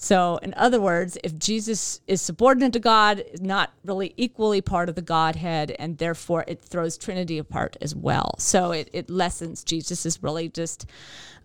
[0.00, 4.94] So, in other words, if Jesus is subordinate to God, not really equally part of
[4.94, 8.36] the Godhead, and therefore it throws Trinity apart as well.
[8.38, 10.86] So it, it lessens Jesus is really just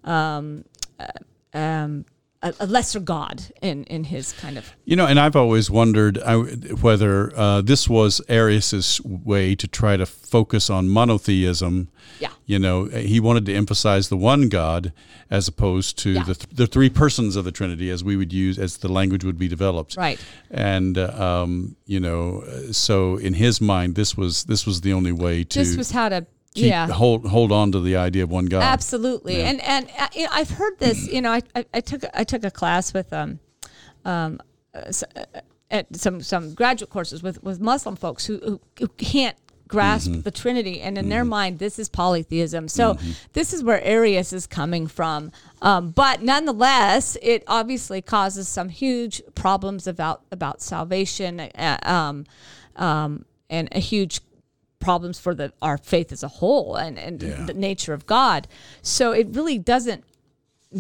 [0.04, 0.66] um,
[1.00, 2.06] uh, um,
[2.44, 6.20] a, a lesser God in, in his kind of You know, and I've always wondered
[6.20, 6.36] I,
[6.82, 11.88] whether uh, this was Arius's way to try to focus on monotheism.
[12.20, 12.30] Yeah.
[12.46, 14.92] You know, he wanted to emphasize the one God
[15.30, 16.24] as opposed to Yeah.
[16.24, 19.24] the, th- the three persons of the Trinity, as we would use, as the language
[19.24, 19.96] would be developed.
[19.98, 20.20] Right.
[20.52, 25.12] And uh, um, you know, so in his mind, this was this was the only
[25.12, 28.32] way to this was how to keep, yeah hold hold on to the idea of
[28.32, 28.64] one God.
[28.64, 31.08] Absolutely, and and uh, you know, I've heard this.
[31.08, 33.40] You know, I, I, I took I took a class with um,
[34.06, 34.40] um,
[34.74, 35.24] uh, uh,
[35.72, 39.38] at some some graduate courses with with Muslim folks who who, who can't
[39.68, 40.22] grasp Mm-hmm.
[40.22, 42.68] the Trinity, and in their mind, this is polytheism.
[42.68, 43.12] So Mm-hmm.
[43.34, 45.32] this is where Arius is coming from.
[45.64, 51.40] Um, but nonetheless, it obviously causes some huge problems about about salvation.
[51.40, 52.26] Uh, um,
[52.76, 54.22] um, and a huge
[54.84, 57.46] problems for the our faith as a whole and, and Yeah.
[57.46, 58.48] the nature of God.
[58.82, 60.04] So it really doesn't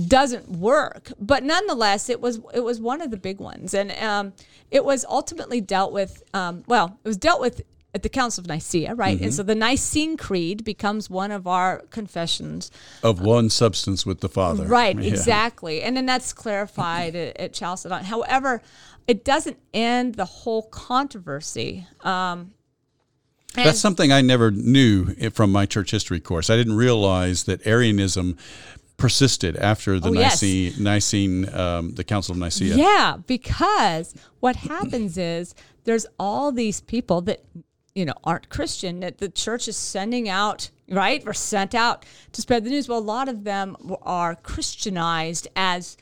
[0.07, 1.11] doesn't work.
[1.19, 4.33] But nonetheless, it was it was one of the big ones, and um,
[4.71, 6.23] it was ultimately dealt with.
[6.33, 7.61] Um, well, it was dealt with
[7.95, 9.15] at the Council of Nicaea, right?
[9.17, 9.25] Mm-hmm.
[9.25, 12.71] And so the Nicene Creed becomes one of our confessions.
[13.03, 14.65] of one substance with the Father.
[14.65, 15.11] Right, Yeah.
[15.11, 15.83] exactly.
[15.83, 18.05] And then that's clarified at, at Chalcedon.
[18.05, 18.63] However,
[19.05, 21.85] it doesn't end the whole controversy.
[22.01, 22.53] Um,
[23.55, 26.49] and- That's something I never knew from my church history course.
[26.49, 28.37] I didn't realize that Arianism
[28.97, 30.41] persisted after the Oh, yes.
[30.41, 32.75] Nicene, Nicene um, the Council of Nicaea.
[32.75, 37.43] Yeah, because what happens is there's all these people that
[37.95, 41.21] you know aren't Christian that the church is sending out, right?
[41.25, 42.87] Or sent out to spread the news.
[42.87, 45.97] Well, a lot of them are Christianized as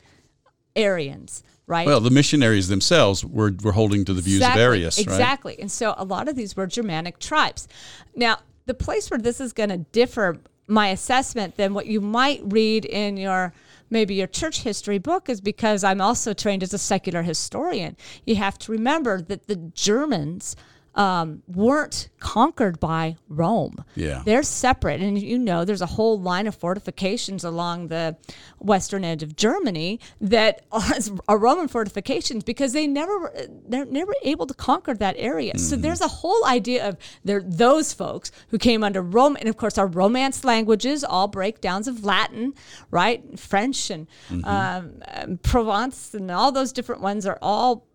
[0.76, 1.86] Arians, right?
[1.86, 5.04] Well, the missionaries themselves were, were holding to the views exactly, of Arius, right?
[5.04, 5.60] Exactly.
[5.60, 7.68] And so a lot of these were Germanic tribes.
[8.14, 12.40] Now, the place where this is going to differ, my assessment, than what you might
[12.44, 13.52] read in your
[13.90, 17.96] maybe your church history book is because I'm also trained as a secular historian.
[18.24, 20.56] You have to remember that the Germans
[20.94, 23.84] um, weren't conquered by Rome.
[23.94, 24.22] Yeah.
[24.24, 25.00] They're separate.
[25.00, 28.16] And you know, there's a whole line of fortifications along the
[28.58, 30.64] western edge of Germany that
[31.28, 33.32] are Roman fortifications because they never,
[33.66, 35.54] they're never able to conquer that area.
[35.54, 35.64] Mm-hmm.
[35.64, 39.36] So there's a whole idea of there, those folks who came under Rome.
[39.38, 42.54] And of course, our Romance languages, all breakdowns of Latin,
[42.90, 43.38] right?
[43.38, 44.44] French and mm-hmm.
[44.44, 47.86] um, Provence and all those different ones are all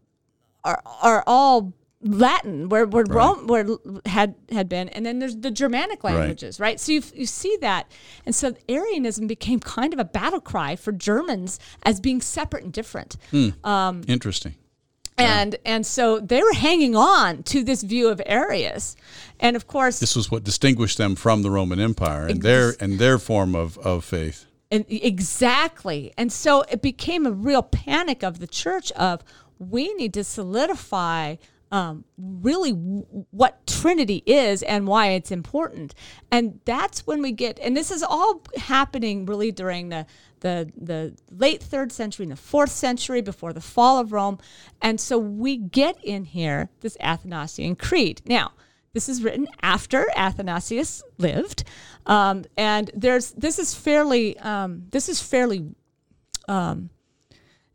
[0.63, 3.15] are, are all Latin, where where right.
[3.15, 3.65] Rome where
[4.05, 6.67] had had been, and then there's the Germanic languages, right?
[6.67, 6.79] right?
[6.79, 7.91] So you you see that,
[8.25, 12.71] and so Arianism became kind of a battle cry for Germans as being separate and
[12.71, 13.17] different.
[13.31, 13.49] Hmm.
[13.63, 14.55] Um, Interesting.
[15.17, 15.73] And yeah.
[15.73, 18.95] and so they were hanging on to this view of Arius,
[19.39, 22.75] and of course this was what distinguished them from the Roman Empire and ex- their
[22.79, 24.45] and their form of of faith.
[24.69, 29.23] And exactly, and so it became a real panic of the church of
[29.57, 31.37] we need to solidify
[31.71, 35.93] um, really w- what Trinity is and why it's important.
[36.31, 40.05] And that's when we get, and this is all happening really during the
[40.39, 44.37] the the late third century and the fourth century before the fall of Rome.
[44.81, 48.21] And so we get in here this Athanasian Creed.
[48.25, 48.51] Now,
[48.93, 51.63] this is written after Athanasius lived,
[52.05, 55.75] um, and there's this is fairly um, this is fairly
[56.47, 56.89] um,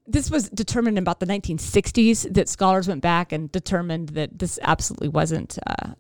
[0.06, 4.58] this was determined in about the 1960s that scholars went back and determined that this
[4.62, 5.94] absolutely wasn't uh,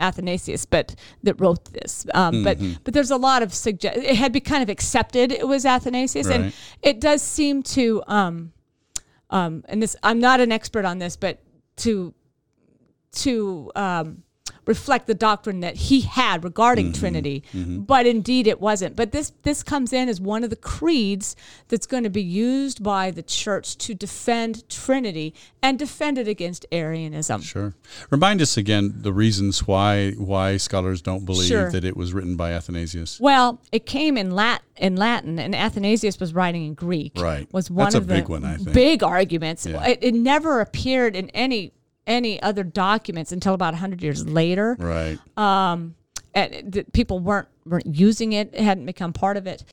[0.00, 2.06] Athanasius, but that wrote this.
[2.14, 2.44] Um, mm-hmm.
[2.44, 3.96] But but there's a lot of suggest.
[3.98, 6.40] It had been kind of accepted it was Athanasius, right.
[6.40, 8.02] and it does seem to.
[8.06, 8.52] Um,
[9.30, 11.40] um, and this I'm not an expert on this, but
[11.78, 12.14] to
[13.12, 14.22] to um,
[14.68, 17.00] reflect the doctrine that he had regarding mm-hmm.
[17.00, 17.80] Trinity, mm-hmm.
[17.80, 18.94] but indeed it wasn't.
[18.94, 21.34] But this this comes in as one of the creeds
[21.68, 26.66] that's going to be used by the church to defend Trinity and defend it against
[26.70, 27.40] Arianism.
[27.40, 27.74] Sure.
[28.10, 31.70] Remind us again the reasons why why scholars don't believe sure.
[31.70, 33.18] that it was written by Athanasius.
[33.18, 37.12] Well, it came in Latin in Latin, and Athanasius was writing in Greek.
[37.16, 39.66] Right, was one That's of the big one, big arguments.
[39.66, 39.84] Yeah.
[39.84, 41.72] It, it, never appeared in any
[42.08, 44.76] any other documents until about 100 years later.
[44.78, 45.18] Right.
[45.36, 45.94] Um,
[46.34, 49.64] and people weren't weren't using it, it hadn't become part of it.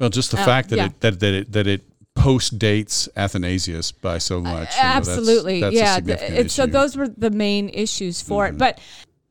[0.00, 0.86] Well, just the uh, fact that yeah.
[0.86, 1.82] it that, that it that it
[2.14, 4.68] post dates Athanasius by so much.
[4.76, 6.46] Uh, absolutely, know, that's, that's yeah.
[6.46, 8.56] so those were the main issues for mm-hmm.
[8.56, 8.58] it.
[8.58, 8.80] But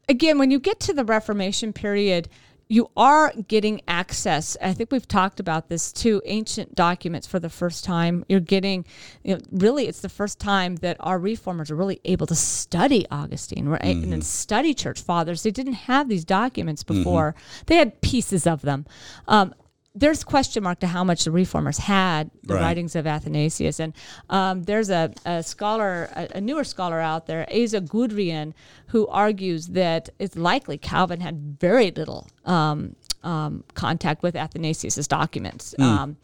[0.08, 2.30] again, when you get to the Reformation period,
[2.74, 4.57] you are getting access.
[4.59, 8.26] I think we've talked about this to ancient documents for the first time.
[8.28, 8.84] You're getting,
[9.24, 13.05] you know, really, it's the first time that our reformers are really able to study
[13.11, 13.84] Augustine right?
[13.84, 14.13] Mm-hmm.
[14.13, 15.43] and study church fathers.
[15.43, 16.97] They didn't have these documents mm-hmm.
[16.97, 17.63] before, mm-hmm.
[17.67, 18.88] they had pieces of them.
[19.28, 19.53] Um,
[19.96, 22.62] there's question mark to how much the reformers had the right.
[22.62, 23.94] writings of Athanasius, and
[24.30, 28.54] um, there's a, a scholar, a, a, newer scholar out there, Asa Gudrian,
[28.88, 35.76] who argues that it's likely Calvin had very little um, um, contact with Athanasius's documents.
[35.78, 36.16] Mm.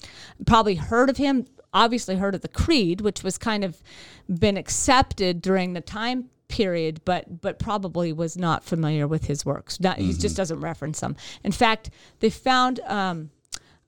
[0.47, 3.81] probably heard of him, obviously heard of the Creed, which was kind of
[4.27, 9.79] been accepted during the time period, but but probably was not familiar with his works.
[9.79, 10.07] Not, mm-hmm.
[10.07, 11.15] He just doesn't reference them.
[11.43, 13.29] In fact, they found um,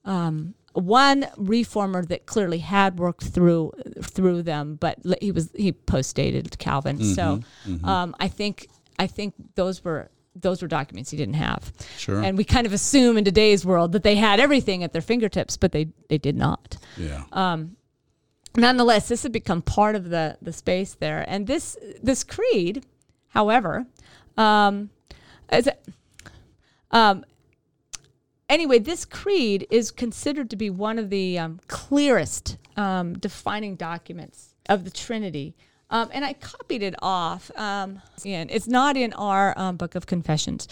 [0.04, 3.72] um, one reformer that clearly had worked through
[4.02, 6.98] through them, but he was he post dated Calvin.
[6.98, 7.84] Mm-hmm, so mm-hmm.
[7.84, 11.72] Um, I think I think those were those were documents he didn't have.
[11.98, 12.22] Sure.
[12.22, 15.56] And we kind of assume in today's world that they had everything at their fingertips,
[15.56, 16.78] but they they did not.
[16.96, 17.24] Yeah.
[17.32, 17.76] Um,
[18.56, 22.84] nonetheless, this had become part of the the space there, and this this creed,
[23.28, 23.86] however,
[24.36, 24.90] um,
[25.52, 25.68] is.
[26.90, 27.24] Um,
[28.52, 34.54] anyway, this creed is considered to be one of the um, clearest um, defining documents
[34.68, 35.54] of the Trinity.
[35.90, 37.50] Um, and I copied it off.
[37.56, 40.68] Um, and it's not in our um, book of confessions.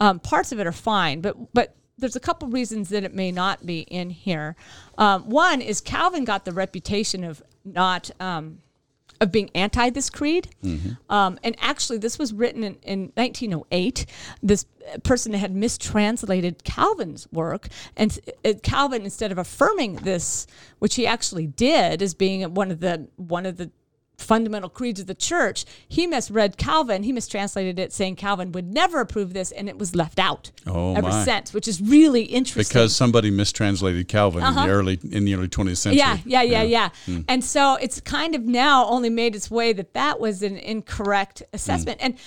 [0.00, 3.30] Um, parts of it are fine, but but there's a couple reasons that it may
[3.30, 4.56] not be in here.
[4.96, 8.10] one is Calvin got the reputation of not
[9.20, 10.48] of being anti this creed.
[10.62, 11.12] Mm-hmm.
[11.12, 14.06] Um, and actually, this was written in, in 1908.
[14.42, 14.66] This
[15.02, 20.46] person had mistranslated Calvin's work, and uh, Calvin, instead of affirming this,
[20.78, 23.70] which he actually did as being one of the one of the
[24.16, 27.02] fundamental creeds of the church, he misread Calvin.
[27.02, 30.94] He mistranslated it, saying Calvin would never approve this, and it was left out oh,
[30.94, 31.24] ever my.
[31.24, 32.68] since, which is really interesting.
[32.68, 34.60] Because somebody mistranslated Calvin uh-huh.
[34.60, 35.98] in the early in the early 20th century.
[35.98, 36.90] Yeah, yeah, yeah, yeah.
[37.06, 37.14] yeah.
[37.14, 37.24] Mm.
[37.28, 41.42] And so it's kind of now only made its way that that was an incorrect
[41.52, 42.00] assessment.
[42.00, 42.04] Mm.
[42.04, 42.18] And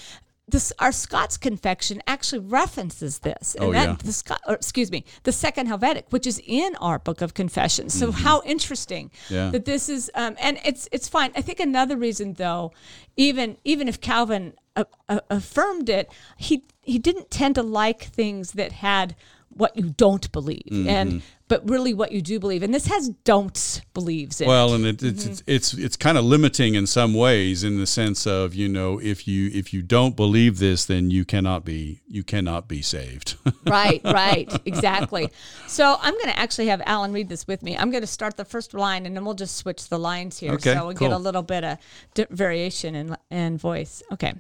[0.48, 3.96] this our Scots Confession actually references this, and oh, that yeah.
[4.04, 7.94] the Scot, or, excuse me, the Second Helvetic, which is in our Book of Confessions.
[7.94, 8.24] So mm-hmm.
[8.24, 9.50] how interesting yeah.
[9.52, 11.32] that this is, um, and it's it's fine.
[11.36, 12.72] I think another reason, though,
[13.18, 14.54] even even if Calvin
[15.08, 19.16] affirmed it, he he didn't tend to like things that had
[19.58, 20.64] what you don't believe.
[20.72, 20.90] Mm-hmm.
[20.90, 24.86] and but really what you do believe and this has don'ts believes in Well, and
[24.86, 25.32] it, it's, Mm-hmm.
[25.32, 29.00] it's it's it's kind of limiting in some ways, in the sense of you know
[29.00, 33.36] if you if you don't believe this, then you cannot be you cannot be saved.
[33.66, 35.30] right right exactly.
[35.68, 37.78] So i'm going to actually have alan read this with me.
[37.78, 40.54] I'm going to start the first line and then we'll just switch the lines here.
[40.54, 41.78] Okay, so we'll get a little bit of
[42.14, 44.04] di- variation in, in voice.
[44.12, 44.34] Okay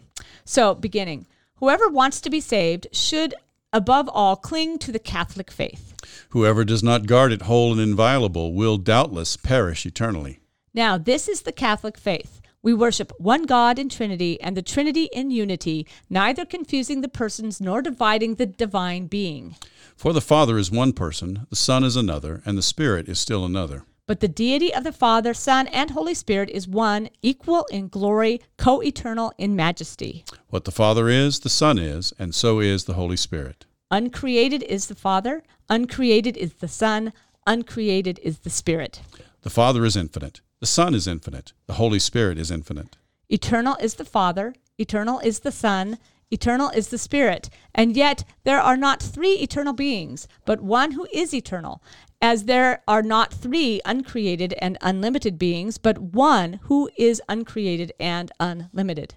[0.45, 1.26] so beginning.
[1.55, 3.34] Whoever wants to be saved should
[3.78, 5.88] above all cling to the catholic faith
[6.30, 10.39] Whoever does not guard it whole and inviolable will doubtless perish eternally.
[10.73, 12.41] Now, this is the Catholic faith.
[12.61, 17.61] We worship one God in Trinity and the Trinity in unity, neither confusing the persons
[17.61, 19.55] nor dividing the divine being.
[19.95, 23.45] For the Father is one person, the Son is another, and the Spirit is still
[23.45, 23.84] another.
[24.05, 28.41] But the deity of the Father, Son, and Holy Spirit is one, equal in glory,
[28.57, 30.23] co eternal in majesty.
[30.49, 33.65] What the Father is, the Son is, and so is the Holy Spirit.
[33.90, 37.14] Uncreated is the Father, uncreated is the Son,
[37.46, 39.00] uncreated is the Spirit.
[39.44, 42.98] The Father is infinite, the Son is infinite, the Holy Spirit is infinite.
[43.30, 47.50] Eternal is the Father, eternal is the Son, eternal is the Spirit.
[47.74, 51.82] And yet there are not three eternal beings, but one who is eternal.
[52.22, 58.34] As there are not three uncreated and unlimited beings, but one who is uncreated and
[58.38, 59.16] unlimited.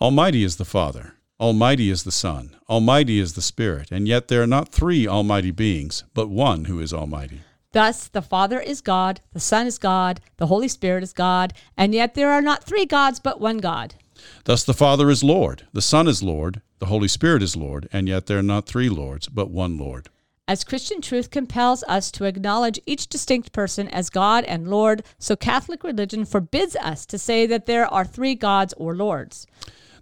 [0.00, 4.44] Almighty is the Father, Almighty is the Son, Almighty is the Spirit, and yet there
[4.44, 7.40] are not three Almighty beings, but one who is Almighty.
[7.72, 11.92] Thus, the Father is God, the Son is God, the Holy Spirit is God, and
[11.96, 13.96] yet there are not three gods, but one God.
[14.44, 18.06] Thus the Father is Lord, the Son is Lord, the Holy Spirit is Lord, and
[18.06, 20.10] yet there are not three Lords, but one Lord.
[20.46, 25.34] As Christian truth compels us to acknowledge each distinct person as God and Lord, so
[25.34, 29.48] Catholic religion forbids us to say that there are three gods or lords.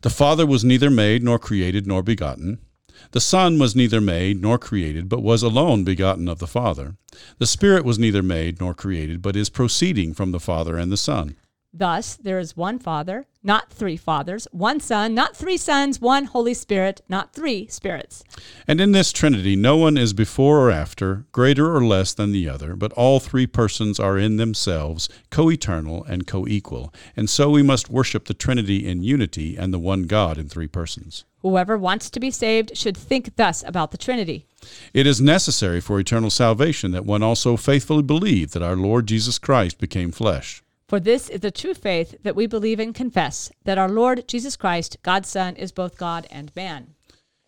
[0.03, 2.59] The Father was neither made, nor created, nor begotten.
[3.13, 6.97] The Son was neither made, nor created, but was alone begotten of the Father.
[7.39, 10.97] The Spirit was neither made, nor created, but is proceeding from the Father and the
[10.97, 11.37] Son.
[11.73, 16.53] Thus, there is one Father, not three fathers, one Son, not three sons, one Holy
[16.53, 18.25] Spirit, not three spirits.
[18.67, 22.49] And in this Trinity, no one is before or after, greater or less than the
[22.49, 26.93] other, but all three persons are in themselves co eternal and co equal.
[27.17, 30.69] And so we must worship the Trinity in unity and the one God in three
[30.69, 31.25] persons.
[31.43, 34.45] Whoever wants to be saved should think thus about the Trinity.
[34.93, 39.39] It is necessary for eternal salvation that one also faithfully believe that our Lord Jesus
[39.39, 40.65] Christ became flesh.
[40.91, 44.57] For this is the true faith that we believe and confess that our Lord Jesus
[44.57, 46.95] Christ, God's Son, is both God and man.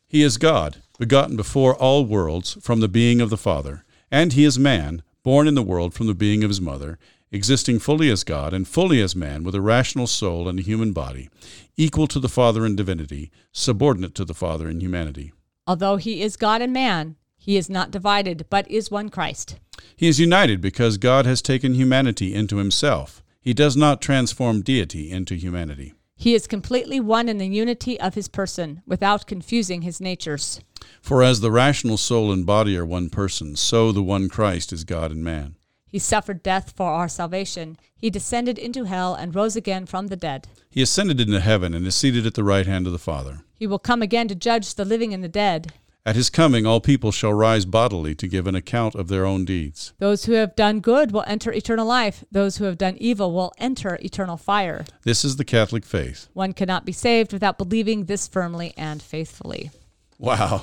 [0.07, 4.45] He is God, begotten before all worlds from the being of the Father, and he
[4.45, 7.01] is man, born in the world from the being of his mother,
[7.32, 10.93] existing fully as God and fully as man with a rational soul and a human
[10.93, 11.28] body,
[11.76, 15.32] equal to the Father in divinity, subordinate to the Father in humanity.
[15.66, 19.59] Although he is God and man, he is not divided, but is one Christ.
[19.97, 23.22] He is united because God has taken humanity into himself.
[23.43, 25.95] He does not transform deity into humanity.
[26.14, 30.61] He is completely one in the unity of his person, without confusing his natures.
[31.01, 34.84] For as the rational soul and body are one person, so the one Christ is
[34.84, 35.57] God and man.
[35.88, 37.76] He suffered death for our salvation.
[37.97, 40.47] He descended into hell and rose again from the dead.
[40.70, 43.40] He ascended into heaven and is seated at the right hand of the Father.
[43.57, 45.72] He will come again to judge the living and the dead.
[46.05, 49.44] At his coming, all people shall rise bodily to give an account of their own
[49.44, 49.92] deeds.
[50.00, 52.24] Those who have done good will enter eternal life.
[52.32, 54.84] Those who have done evil will enter eternal fire.
[55.05, 56.28] This is the Catholic faith.
[56.32, 59.70] One cannot be saved without believing this firmly and faithfully.
[60.18, 60.62] Wow.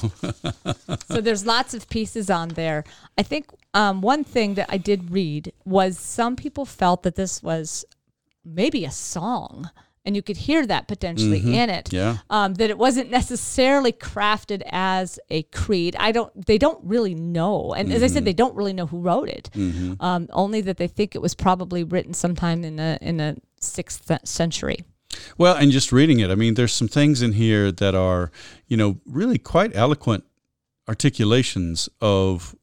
[1.08, 2.84] so there's lots of pieces on there.
[3.18, 7.42] I think um, one thing that I did read was some people felt that this
[7.42, 7.86] was
[8.44, 9.70] maybe a song.
[10.10, 11.94] And you could hear that potentially in it.
[11.94, 12.18] Yeah.
[12.32, 15.96] Um, that it wasn't necessarily crafted as a creed.
[16.00, 16.34] I don't.
[16.48, 17.76] They don't really know.
[17.76, 19.52] And as I said, they don't really know who wrote it.
[20.00, 24.12] Um, only that they think it was probably written sometime in the in the sixth
[24.28, 24.80] century.
[25.38, 28.32] well, and just reading it, I mean, there's some things in here that are,
[28.68, 30.24] you know, really quite eloquent
[30.88, 32.56] articulations of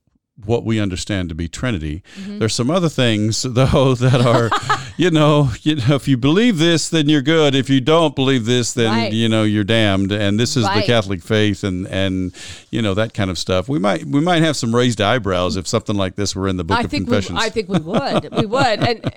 [0.44, 2.02] what we understand to be Trinity.
[2.26, 4.50] There's some other things though that are,
[4.98, 7.54] you know, you know, if you believe this, then you're good.
[7.54, 9.12] If you don't believe this, then Right.
[9.12, 10.12] you know you're damned.
[10.12, 12.34] And this is the Catholic faith, and and
[12.70, 13.66] you know that kind of stuff.
[13.68, 16.64] We might we might have some raised eyebrows if something like this were in the
[16.64, 17.38] Book I of think Confessions.
[17.38, 18.28] we, I think we would.
[18.36, 18.86] we would.
[18.86, 19.14] And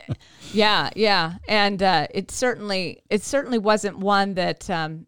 [0.54, 1.34] yeah, yeah.
[1.50, 5.06] And uh, it certainly it certainly wasn't one that um,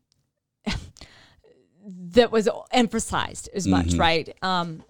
[2.14, 4.00] that was emphasized as much, Mm-hmm.
[4.00, 4.38] right?
[4.42, 4.84] Um,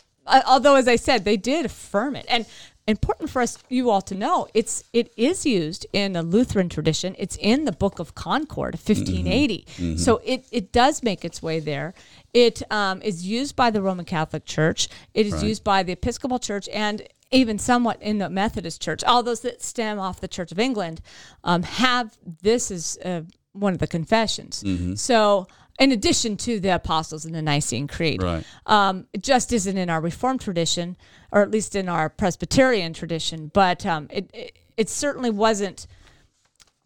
[0.46, 2.46] although, as I said, they did affirm it, and
[2.88, 7.16] important for us you all to know it's it is used in the lutheran tradition.
[7.18, 9.98] It's in the book of concord 1580 mm-hmm.
[9.98, 11.94] so it it does make its way there.
[12.34, 14.88] It um, is used by the roman catholic church.
[15.14, 15.44] It is right.
[15.44, 19.04] used by the episcopal church and even somewhat in the methodist church.
[19.06, 21.02] All those that stem off the church of england
[21.44, 23.22] um, have this is uh,
[23.54, 24.64] one of the confessions.
[24.64, 24.96] Mm-hmm.
[24.96, 25.48] so
[25.82, 28.22] in addition to the apostles and the Nicene Creed.
[28.22, 28.46] Right.
[28.68, 30.96] Um, it just isn't in our Reformed tradition,
[31.32, 35.88] or at least in our Presbyterian tradition, but um, it, it, it certainly wasn't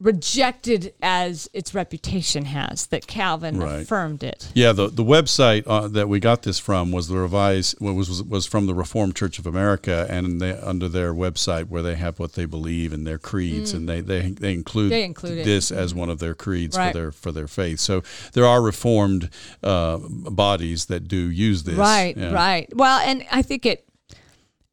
[0.01, 3.83] rejected as its reputation has that Calvin right.
[3.83, 4.51] affirmed it.
[4.53, 8.23] Yeah, the the website uh, that we got this from was the revised was was,
[8.23, 12.19] was from the Reformed Church of America and they under their website where they have
[12.19, 13.77] what they believe and their creeds mm.
[13.77, 15.77] and they, they they include they include this it.
[15.77, 16.91] as one of their creeds right.
[16.91, 17.79] for their for their faith.
[17.79, 19.29] So there are reformed
[19.63, 21.75] uh, bodies that do use this.
[21.75, 22.33] Right, yeah.
[22.33, 22.67] right.
[22.75, 23.87] Well, and I think it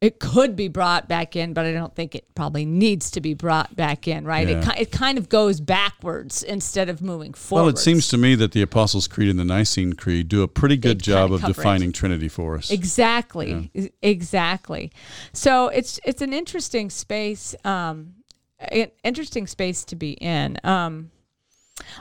[0.03, 3.33] it could be brought back in, but I don't think it probably needs to be
[3.33, 4.49] brought back in, right?
[4.49, 4.71] Yeah.
[4.71, 7.61] It, it kind of goes backwards instead of moving forward.
[7.61, 10.47] Well, it seems to me that the Apostles' Creed and the Nicene Creed do a
[10.49, 11.95] pretty good they job of defining it.
[11.95, 12.69] Trinity for us.
[12.69, 13.87] Exactly, yeah.
[14.01, 14.91] exactly.
[15.31, 18.15] So it's it's an interesting space, um,
[18.59, 20.57] an interesting space to be in.
[20.65, 21.11] Um,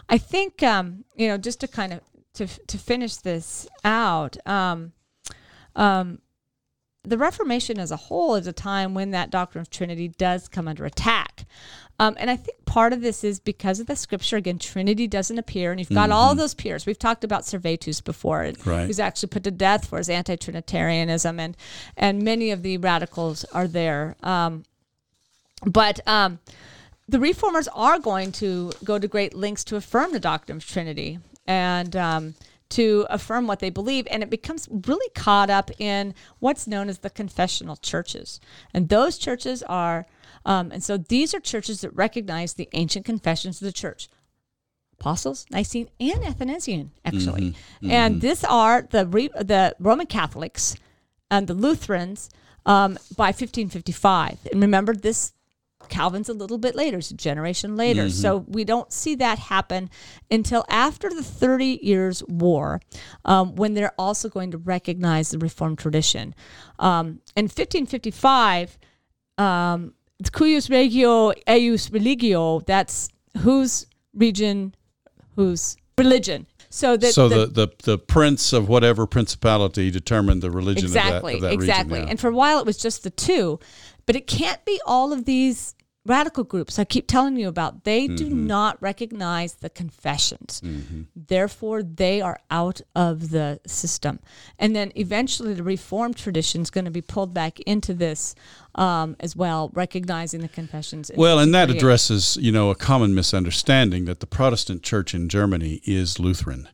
[0.08, 2.00] I think um, you know just to kind of
[2.34, 4.44] to to finish this out.
[4.44, 4.92] Um,
[5.76, 6.18] um,
[7.04, 10.68] the Reformation as a whole is a time when that doctrine of Trinity does come
[10.68, 11.46] under attack.
[11.98, 14.36] Um, and I think part of this is because of the scripture.
[14.36, 16.12] Again, Trinity doesn't appear, and you've got mm-hmm.
[16.12, 16.86] all those peers.
[16.86, 18.86] We've talked about Servetus before, right.
[18.86, 21.56] who's actually put to death for his anti-Trinitarianism, and
[21.96, 24.16] and many of the radicals are there.
[24.22, 24.64] Um,
[25.64, 26.40] but um,
[27.08, 31.18] the reformers are going to go to great lengths to affirm the doctrine of Trinity,
[31.46, 32.34] and um,
[32.72, 34.06] to affirm what they believe.
[34.10, 38.40] And it becomes really caught up in what's known as the confessional churches.
[38.72, 40.06] And those churches are,
[40.44, 44.08] um, and so these are churches that recognize the ancient confessions of the church.
[44.98, 47.90] Apostles, Nicene, and Athanasian, actually, mm-hmm, mm-hmm.
[47.90, 50.76] and this are the the Roman Catholics
[51.28, 52.30] and the Lutherans
[52.66, 54.38] um, by 1555.
[54.52, 55.32] And remember, this
[55.92, 58.04] Calvin's a little bit later, it's a generation later.
[58.04, 58.10] Mm-hmm.
[58.10, 59.90] So we don't see that happen
[60.30, 62.80] until after the 30 Years' War,
[63.26, 66.34] um, when they're also going to recognize the Reformed tradition.
[66.78, 68.78] Um, in 1555,
[69.36, 69.92] um,
[70.24, 74.74] cuius regio eius religio, that's whose region,
[75.36, 76.46] whose religion.
[76.70, 81.34] So, that so the, the, the, the, prince of whatever principality determined the religion exactly,
[81.34, 81.98] of that, of that exactly.
[81.98, 83.60] Region, And for a while it was just the two,
[84.06, 85.74] but it can't be all of these
[86.04, 88.16] radical groups I keep telling you about, they mm-hmm.
[88.16, 90.60] do not recognize the confessions.
[90.64, 91.02] Mm-hmm.
[91.14, 94.20] Therefore, they are out of the system.
[94.58, 98.34] And then eventually, the Reformed tradition is going to be pulled back into this
[98.74, 101.10] um, as well, recognizing the confessions.
[101.14, 105.80] Well, and that addresses, you know, a common misunderstanding that the Protestant church in Germany
[105.84, 106.68] is Lutheran.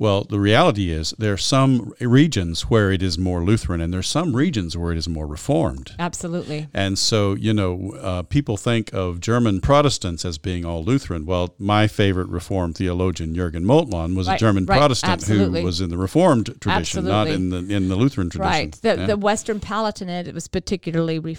[0.00, 3.98] Well, the reality is there are some regions where it is more Lutheran, and there
[3.98, 5.96] are some regions where it is more Reformed.
[5.98, 6.68] Absolutely.
[6.72, 11.26] And so, you know, uh, people think of German Protestants as being all Lutheran.
[11.26, 15.60] Well, my favorite Reformed theologian, Jürgen Moltmann, was right, a German right, Protestant absolutely.
[15.60, 17.10] who was in the Reformed tradition, absolutely.
[17.10, 18.52] not in the in the Lutheran tradition.
[18.52, 18.72] Right.
[18.80, 19.06] The, yeah.
[19.06, 21.37] the Western Palatinate it was particularly Reformed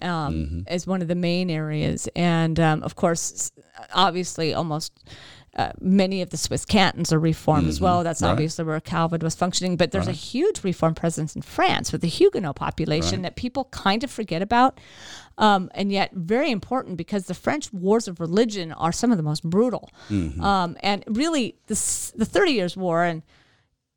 [0.00, 0.60] um, mm-hmm.
[0.66, 3.52] as one of the main areas, and um, of course,
[3.92, 4.92] obviously, almost
[5.54, 7.70] uh, many of the Swiss cantons are reformed mm-hmm.
[7.70, 8.02] as well.
[8.02, 8.30] That's right.
[8.30, 9.76] obviously where Calvin was functioning.
[9.76, 10.16] But there's right.
[10.16, 13.22] a huge reform presence in France with the Huguenot population right.
[13.24, 14.80] that people kind of forget about.
[15.38, 19.22] Um, and yet very important because the French wars of religion are some of the
[19.22, 19.90] most brutal.
[20.08, 20.42] Mm-hmm.
[20.42, 21.74] Um, and really, the,
[22.16, 23.22] the Thirty Years' War and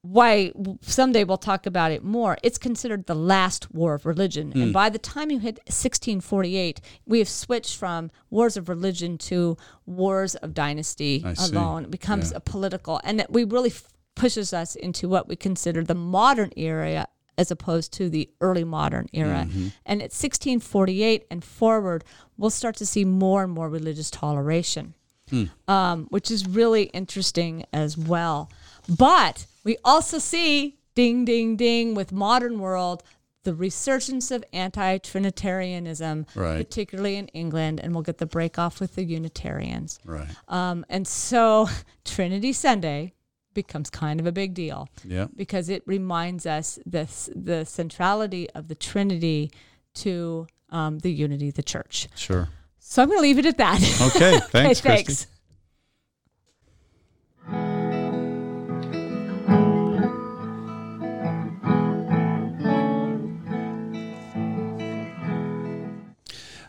[0.06, 0.52] why
[0.82, 2.38] someday we'll talk about it more.
[2.44, 4.54] It's considered the last war of religion.
[4.54, 4.64] Mm.
[4.64, 9.58] And by the time you hit 1648, we have switched from wars of religion to
[9.88, 11.84] wars of dynasty I alone.
[11.84, 11.86] See.
[11.88, 12.38] It becomes yeah.
[12.38, 16.52] a political, and that we really f- pushes us into what we consider the modern
[16.56, 19.48] era as opposed to the early modern era.
[19.48, 19.68] Mm-hmm.
[19.86, 22.04] And at 1648 and forward,
[22.38, 24.94] we'll start to see more and more religious toleration,
[25.32, 25.50] mm.
[25.68, 28.52] um, which is really interesting as well.
[28.88, 33.04] But we also see, ding, ding, ding, with modern world,
[33.44, 36.58] the resurgence of anti-Trinitarianism, right.
[36.58, 40.00] particularly in England, and we'll get the break off with the Unitarians.
[40.06, 40.28] Right.
[40.48, 41.68] Um, and so
[42.06, 43.14] Trinity Sunday
[43.54, 44.88] becomes kind of a big deal.
[45.04, 45.28] Yeah.
[45.36, 49.52] Because it reminds us this the centrality of the Trinity
[49.96, 52.08] to um, the unity of the church.
[52.16, 52.50] Sure.
[52.80, 53.82] So I'm going to leave it at that.
[54.16, 54.40] Okay.
[54.50, 55.28] Thanks, okay, thanks.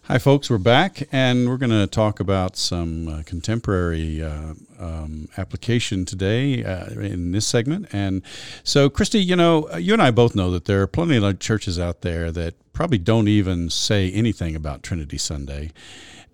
[0.09, 0.49] Hi, folks.
[0.49, 6.63] We're back, and we're going to talk about some uh, contemporary uh, um, application today
[6.63, 7.89] uh, in this segment.
[7.93, 8.23] And
[8.63, 11.77] so, Christy, you know, you and I both know that there are plenty of churches
[11.81, 15.73] out there that probably don't even say anything about Trinity Sunday.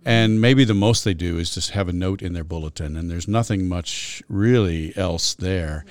[0.05, 3.09] And maybe the most they do is just have a note in their bulletin, and
[3.11, 5.85] there's nothing much really else there.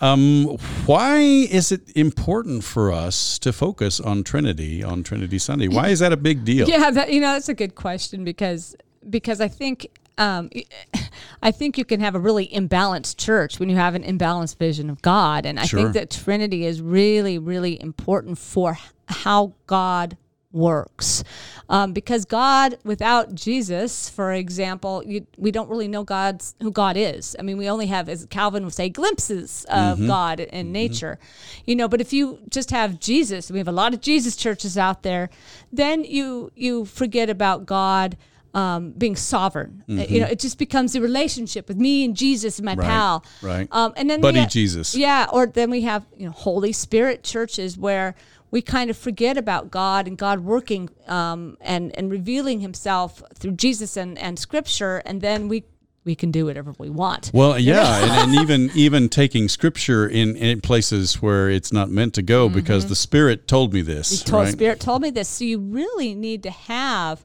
[0.00, 0.44] Um,
[0.86, 5.68] why is it important for us to focus on Trinity on Trinity Sunday?
[5.68, 6.68] Why is that a big deal?
[6.68, 8.74] Yeah, that, you know that's a good question because
[9.08, 10.48] because I think um,
[11.42, 14.88] I think you can have a really imbalanced church when you have an imbalanced vision
[14.88, 15.80] of God, and I Sure.
[15.80, 20.16] think that Trinity is really really important for how God
[20.52, 21.22] works.
[21.68, 26.96] Um, because God without Jesus for example you, we don't really know God's who God
[26.96, 27.36] is.
[27.38, 31.18] I mean we only have as Calvin would say glimpses of God in nature.
[31.66, 34.76] You know but if you just have Jesus we have a lot of Jesus churches
[34.76, 35.30] out there
[35.72, 38.16] then you you forget about God
[38.52, 39.84] um, being sovereign.
[39.88, 42.84] Uh, you know it just becomes a relationship with me and Jesus and my Right,
[42.88, 43.24] pal.
[43.42, 43.68] right.
[43.70, 44.96] um, and then Buddy we ha- Jesus.
[44.96, 48.16] yeah, or then we have you know Holy Spirit churches where
[48.50, 53.52] we kind of forget about God and God working um, and and revealing Himself through
[53.52, 55.64] Jesus and and Scripture, and then we
[56.04, 57.30] we can do whatever we want.
[57.34, 62.14] Well, yeah, and, and even even taking scripture in, in places where it's not meant
[62.14, 64.22] to go because the Spirit told me this.
[64.22, 64.52] The right?
[64.52, 65.28] Spirit told me this.
[65.28, 67.24] So you really need to have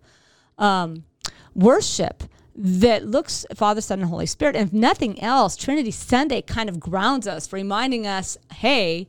[0.57, 1.05] um,
[1.53, 2.23] worship
[2.57, 4.55] that looks Father, Son, and Holy Spirit.
[4.55, 9.07] And if nothing else, Trinity Sunday kind of grounds us, reminding us, hey,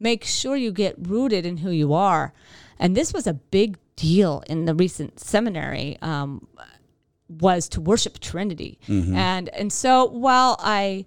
[0.00, 2.32] make sure you get rooted in who you are.
[2.78, 5.98] And this was a big deal in the recent seminary.
[6.02, 6.46] Um,
[7.28, 8.78] was to worship Trinity,
[9.16, 11.06] and and so while I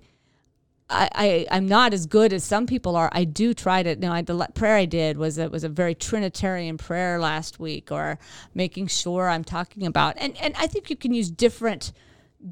[0.90, 3.10] I, I I'm not as good as some people are.
[3.12, 3.92] I do try to.
[3.92, 7.60] You know, I, the prayer I did was it was a very Trinitarian prayer last
[7.60, 8.18] week, or
[8.54, 10.16] making sure I'm talking about.
[10.18, 11.92] And and I think you can use different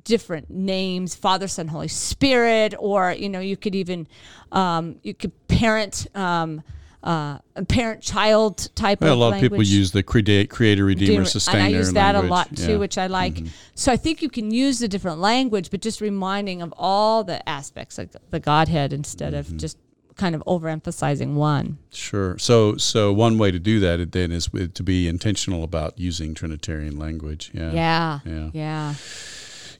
[0.03, 4.07] different names, Father, Son, Holy Spirit, or you know you could even
[4.51, 6.07] um, you could parent.
[6.15, 6.63] Um,
[7.03, 7.37] uh,
[7.67, 11.59] parent child type Well, a of lot of people use the create, creator, redeemer, sustainer.
[11.59, 12.29] and I use that language.
[12.29, 12.67] a lot too, Yeah.
[12.69, 12.79] Mm-hmm.
[12.79, 13.37] which I like.
[13.75, 17.47] So I think you can use the different language, but just reminding of all the
[17.47, 19.53] aspects of the Godhead instead Mm-hmm.
[19.53, 19.77] of just
[20.15, 21.77] kind of overemphasizing one.
[21.91, 22.39] Sure.
[22.39, 26.33] So, so one way to do that then is with, to be intentional about using
[26.33, 27.51] Trinitarian language.
[27.53, 27.71] Yeah.
[27.71, 28.49] Yeah, Yeah.
[28.51, 28.93] yeah,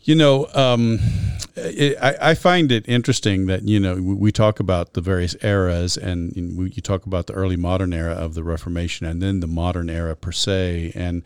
[0.06, 1.00] You know, um,
[1.56, 5.36] it, I, I find it interesting that you know we we talk about the various
[5.44, 9.40] eras, and you you talk about the early modern era of the Reformation, and then
[9.40, 10.92] the modern era per se.
[10.94, 11.24] And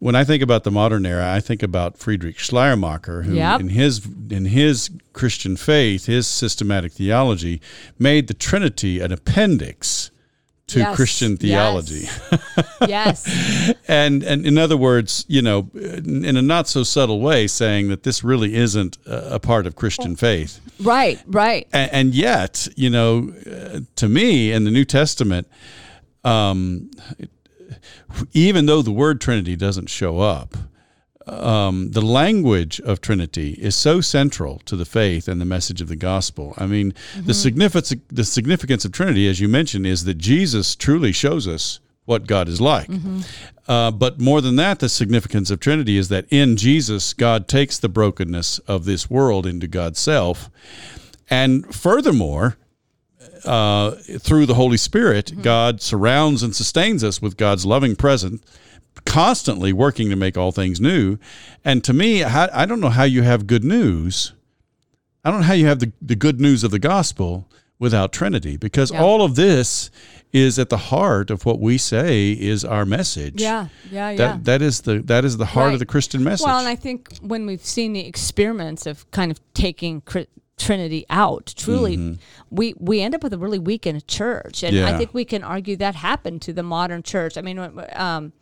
[0.00, 3.60] when I think about the modern era, I think about Friedrich Schleiermacher, who Yep.
[3.60, 7.60] in his in his Christian faith, his systematic theology,
[7.96, 10.10] made the Trinity an appendix
[10.68, 12.08] to Yes, Christian theology.
[12.88, 17.88] yes, and and in other words, you know, in a not so subtle way, saying
[17.88, 21.68] that this really isn't a a part of Christian faith, right, right.
[21.72, 25.46] and, and yet, you know, uh, to me in the New Testament,
[26.24, 26.90] um,
[28.32, 30.54] even though the word Trinity doesn't show up.
[31.26, 35.88] Um, the language of Trinity is so central to the faith and the message of
[35.88, 36.54] the gospel.
[36.56, 41.10] I mean, the significance the significance of Trinity, as you mentioned, is that Jesus truly
[41.12, 42.88] shows us what God is like.
[43.68, 47.78] Uh, but more than that, the significance of Trinity is that in Jesus, God takes
[47.78, 50.48] the brokenness of this world into God's self.
[51.28, 52.56] And furthermore,
[53.44, 58.40] uh, through the Holy Spirit, God surrounds and sustains us with God's loving presence,
[59.04, 61.18] constantly working to make all things new.
[61.64, 64.32] And to me, I, I don't know how you have good news.
[65.24, 68.56] I don't know how you have the, the good news of the gospel without Trinity,
[68.56, 69.02] because Yeah.
[69.02, 69.90] all of this
[70.32, 73.40] is at the heart of what we say is our message.
[73.40, 74.16] Yeah, yeah, yeah.
[74.16, 75.72] That that is the that is the heart Right.
[75.74, 76.44] of the Christian message.
[76.46, 80.02] Well, and I think when we've seen the experiments of kind of taking
[80.58, 82.18] Trinity out, truly,
[82.50, 84.98] we we end up with a really weakened church, and I Mm-hmm.
[84.98, 87.36] Think we can argue that happened to the modern church.
[87.36, 87.58] I mean,
[87.94, 88.32] um,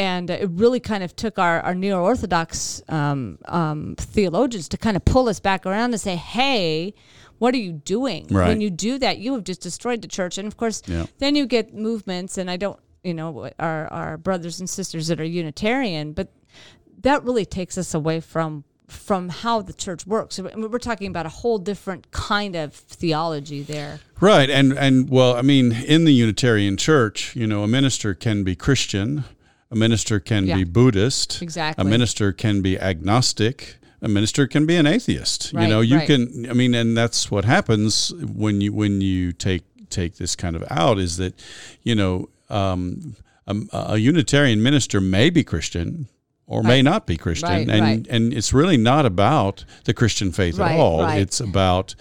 [0.00, 4.96] and it really kind of took our, our neo orthodox um, um, theologians to kind
[4.96, 6.94] of pull us back around and say, "Hey."
[7.42, 8.26] What are you doing?
[8.30, 8.48] Right.
[8.48, 10.36] When you do that, you have just destroyed the church.
[10.36, 11.06] And of course, Yeah.
[11.20, 15.18] then you get movements, and I don't, you know, our, our brothers and sisters that
[15.18, 16.28] are Unitarian, but
[17.00, 20.38] that really takes us away from from how the church works.
[20.38, 24.00] We're talking about a whole different kind of theology there.
[24.20, 28.44] Right, and and well, I mean, in the Unitarian Church, you know, a minister can
[28.44, 29.24] be Christian,
[29.70, 30.56] a minister can Yeah.
[30.56, 31.82] be Buddhist, Exactly.
[31.82, 35.52] a minister can be agnostic, a minister can be an atheist.
[35.52, 36.06] you know, you right.
[36.06, 36.48] can.
[36.50, 40.64] I mean, and that's what happens when you when you take take this kind of
[40.70, 41.34] out is that,
[41.82, 42.28] you know.
[42.48, 43.14] Um,
[43.46, 46.06] a, a Unitarian minister may be Christian
[46.46, 48.06] or may not be Christian, Right, and right.
[48.08, 51.02] and it's really not about the Christian faith Right, at all.
[51.02, 51.20] right.
[51.20, 51.94] It's about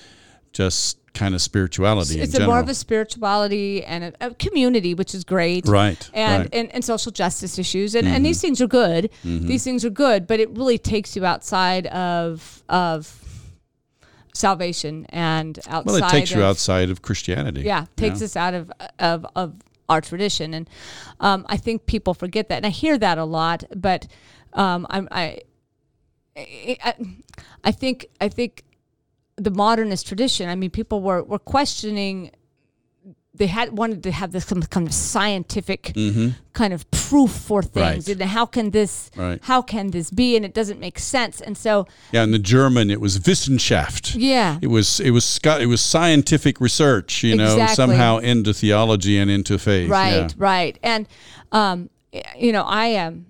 [0.53, 5.23] just kind of spirituality it's more of a spirituality and a, a community, which is
[5.23, 5.67] great.
[5.67, 6.51] Right, And, right.
[6.51, 6.59] Mm-hmm.
[6.59, 9.09] and and social justice issues, and, and these things are good.
[9.23, 13.23] These things are good, but it really takes you outside of of
[14.33, 15.85] salvation and outside.
[15.85, 17.61] well, it takes you of- outside of Christianity.
[17.61, 19.55] Yeah, takes us out of of of
[19.89, 20.69] our tradition, and
[21.19, 23.63] um, I think people forget that, and I hear that a lot.
[23.75, 24.07] But
[24.53, 25.39] um, I'm I,
[26.37, 26.93] I
[27.63, 28.63] I think I think
[29.39, 30.49] the modernist tradition.
[30.49, 32.31] I mean, people were were questioning.
[33.31, 35.93] They had wanted to have this some kind of scientific
[36.53, 38.11] kind of proof for things, Mm-hmm.
[38.19, 38.21] Right.
[38.21, 39.39] and how can this Right.
[39.43, 40.35] how can this be?
[40.35, 41.39] And it doesn't make sense.
[41.39, 44.15] And so, Yeah, in the German, it was Wissenschaft.
[44.17, 47.75] yeah, It was it was it was scientific research, you know, Exactly.
[47.75, 49.89] somehow into theology and into faith.
[49.89, 50.27] Right, Yeah.
[50.37, 50.77] right.
[50.83, 51.07] And
[51.51, 51.89] um,
[52.37, 53.27] you know, I um,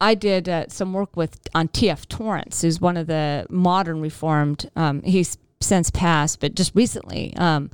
[0.00, 2.08] I did uh, some work with on T.F.
[2.08, 4.70] Torrance, who's one of the modern Reformed.
[4.76, 7.34] Um, he's since passed, but just recently.
[7.36, 7.70] Um,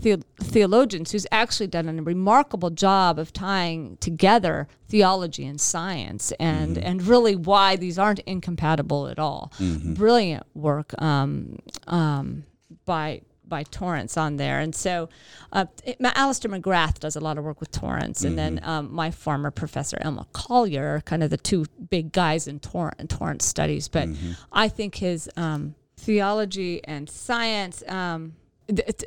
[0.00, 6.78] the- theologians who's actually done a remarkable job of tying together theology and science and
[6.78, 9.52] and really why these aren't incompatible at all
[9.94, 11.58] brilliant work um,
[11.88, 12.44] um,
[12.84, 14.58] by by Torrance on there.
[14.60, 15.08] And so
[15.52, 18.22] uh, it, Alister McGrath does a lot of work with Torrance.
[18.24, 22.46] And then um, my former professor, Elmer Colyer, are kind of the two big guys
[22.46, 23.88] in, Tor- Torrance studies.
[23.88, 24.08] But
[24.52, 27.82] I think his um, theology and science.
[27.88, 28.34] Um,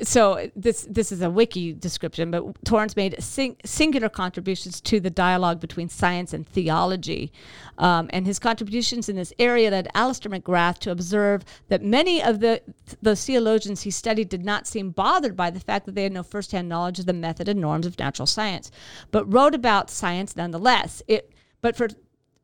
[0.02, 5.10] so this this is a wiki description, but Torrance made sing- singular contributions to the
[5.10, 7.32] dialogue between science and theology,
[7.78, 12.40] um, and his contributions in this area led Alister McGrath to observe that many of
[12.40, 12.60] the
[13.02, 16.24] the theologians he studied did not seem bothered by the fact that they had no
[16.24, 18.70] firsthand knowledge of the method and norms of natural science,
[19.12, 21.02] but wrote about science nonetheless.
[21.06, 21.88] It but for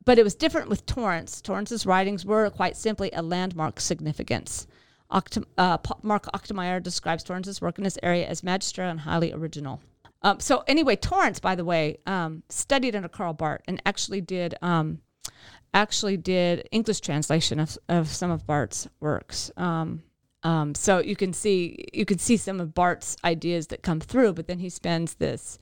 [0.04, 1.42] but it was different with Torrance.
[1.42, 4.68] Torrance's writings were quite simply a landmark significance.
[5.10, 9.80] Oct- uh, Mark Achtemeier describes Torrance's work in this area as magisterial and highly original.
[10.22, 14.54] Um, so anyway, Torrance, by the way, um, studied under Karl Barth and actually did
[14.62, 15.00] um,
[15.74, 19.50] actually did English translation of, of some of Barth's works.
[19.56, 20.02] Um,
[20.42, 24.34] um, so you can see you can see some of Barth's ideas that come through,
[24.34, 25.58] but then he spends this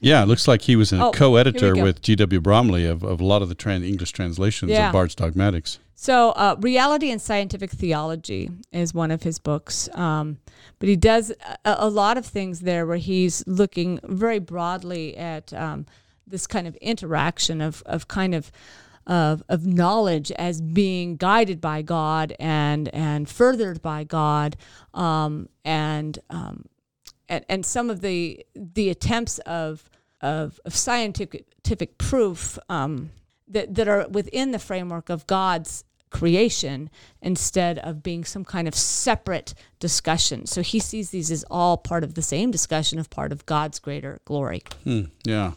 [0.00, 1.84] Yeah, it looks like he was a Oh, co-editor here we go.
[1.84, 2.40] with G.W.
[2.40, 4.88] Bromiley of, of a lot of the tran English translations Yeah.
[4.88, 5.78] of Barth's Dogmatics.
[5.94, 9.88] So, uh, Reality and Scientific Theology is one of his books.
[9.94, 10.38] Um,
[10.78, 11.30] but he does
[11.64, 15.86] a, a lot of things there where he's looking very broadly at um,
[16.26, 18.50] this kind of interaction of, of kind of.
[19.08, 24.56] Of, of knowledge as being guided by God and and furthered by God,
[24.94, 26.64] um, and um,
[27.28, 29.88] and, and some of the the attempts of
[30.20, 33.10] of, of scientific proof um,
[33.48, 36.88] that that are within the framework of God's creation
[37.20, 40.46] instead of being some kind of separate discussion.
[40.46, 43.78] So he sees these as all part of the same discussion of part of God's
[43.78, 44.62] greater glory.
[45.24, 45.52] Yeah.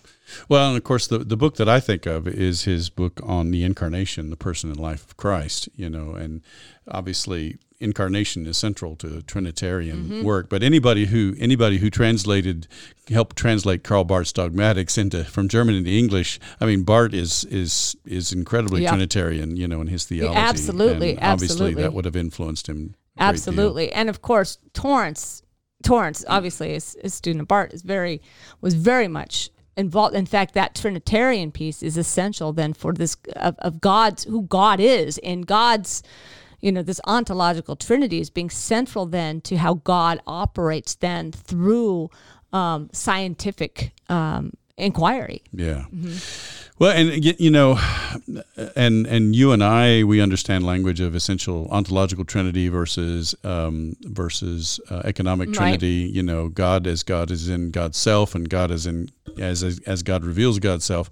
[0.49, 3.51] Well, and of course, the, the book that I think of is his book on
[3.51, 6.41] the incarnation, the person and life of Christ, you know, and
[6.87, 10.23] obviously incarnation is central to Trinitarian Mm-hmm.
[10.23, 10.49] work.
[10.49, 12.67] But anybody who anybody who translated
[13.09, 17.95] helped translate Karl Barth's dogmatics into from German into English, I mean Barth is is
[18.05, 18.89] is incredibly Yeah.
[18.91, 20.37] Trinitarian, you know, in his theology.
[20.39, 21.83] absolutely, and obviously absolutely.
[21.83, 22.75] that would have influenced him.
[22.75, 23.27] a great deal.
[23.29, 25.43] Absolutely, and of course Torrance,
[25.83, 28.21] Torrance, obviously, is a student of Barth, is very
[28.61, 30.15] was very much involved.
[30.15, 34.79] In fact, that Trinitarian piece is essential then for this of, of God's who God
[34.81, 36.03] is and God's.
[36.61, 42.09] You know, this ontological trinity is being central then to how God operates then through
[42.51, 45.43] um, scientific um, inquiry.
[45.51, 45.85] Yeah.
[45.93, 46.55] Mm-hmm.
[46.79, 47.77] Well, and you know,
[48.73, 54.79] and and you and I, we understand language of essential ontological trinity versus um, versus
[54.89, 55.57] uh, economic Right.
[55.57, 56.09] trinity.
[56.13, 60.03] You know, God as God is in God's self, and God is in as, as
[60.03, 61.09] God reveals God's self.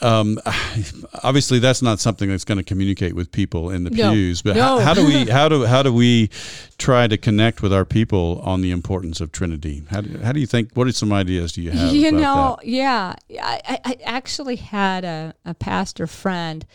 [0.00, 0.38] Um,
[1.22, 4.10] obviously, that's not something that's going to communicate with people in the No.
[4.12, 4.42] pews.
[4.42, 4.78] But No.
[4.78, 6.30] how, how do we how do how do we
[6.78, 9.82] try to connect with our people on the importance of Trinity?
[9.90, 10.70] How do, how do you think?
[10.74, 11.94] What are some ideas do you have?
[11.94, 12.66] you know, that?
[12.66, 16.66] yeah, I, I I actually had a, a pastor friend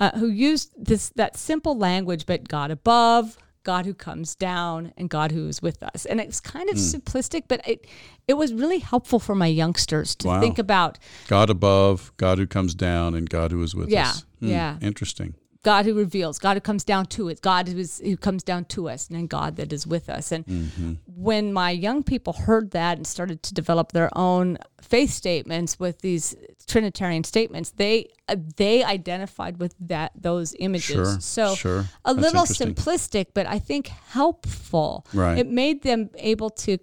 [0.00, 5.08] uh, who used this that simple language, but God above, God who comes down, and
[5.08, 7.86] God who is with us, and it's kind of simplistic, but it
[8.28, 10.40] it was really helpful for my youngsters to Wow.
[10.40, 10.98] think about.
[11.28, 14.24] God above, God who comes down, and God who is with Yeah, us.
[14.40, 14.78] Hmm, yeah.
[14.80, 15.34] Interesting.
[15.62, 18.64] God who reveals, God who comes down to us, God who, is, who comes down
[18.66, 20.32] to us, and then God that is with us.
[20.32, 20.92] And Mm-hmm.
[21.06, 26.00] when my young people heard that and started to develop their own faith statements with
[26.00, 26.34] these
[26.66, 30.94] Trinitarian statements, they uh, they identified with that those images.
[30.94, 31.84] Sure, so sure.
[32.04, 35.06] a That's little simplistic, but I think helpful.
[35.12, 35.38] Right.
[35.38, 36.78] It made them able to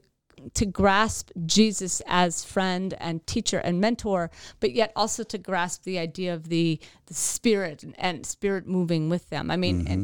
[0.53, 4.29] to grasp Jesus as friend and teacher and mentor,
[4.59, 9.09] but yet also to grasp the idea of the the spirit and, and spirit moving
[9.09, 9.51] with them.
[9.51, 10.03] I mean, Mm-hmm.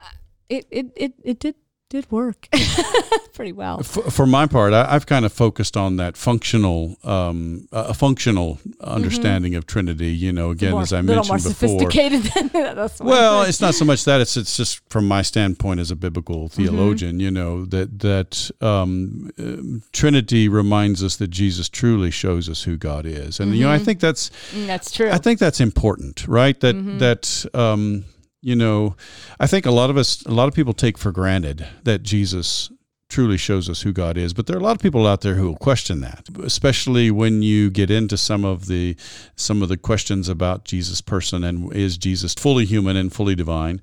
[0.00, 0.04] uh,
[0.48, 1.54] it, it it it did
[1.88, 2.48] did work
[3.34, 3.82] pretty well.
[3.82, 8.58] For, for my part, I, I've kind of focused on that functional, um, a functional
[8.80, 10.08] understanding of Trinity.
[10.08, 10.74] You know, again, Mm-hmm.
[10.74, 11.78] more, as I little more mentioned before.
[11.90, 12.22] sophisticated
[12.52, 15.90] than what Well, it's not so much that it's it's just from my standpoint as
[15.90, 16.62] a biblical Mm-hmm.
[16.64, 22.62] theologian, you know, that that um, um, Trinity reminds us that Jesus truly shows us
[22.64, 24.66] who God is, and you know, I think that's saying.
[24.66, 25.10] that's true.
[25.10, 26.58] I think that's important, right?
[26.60, 26.98] That Mm-hmm.
[26.98, 28.04] that um,
[28.46, 28.94] you know,
[29.40, 32.70] I think a lot of us, a lot of people take for granted that Jesus
[33.08, 35.34] truly shows us who God is, but there are a lot of people out there
[35.34, 38.94] who will question that, especially when you get into some of the
[39.34, 43.82] some of the questions about Jesus' person and is Jesus fully human and fully divine.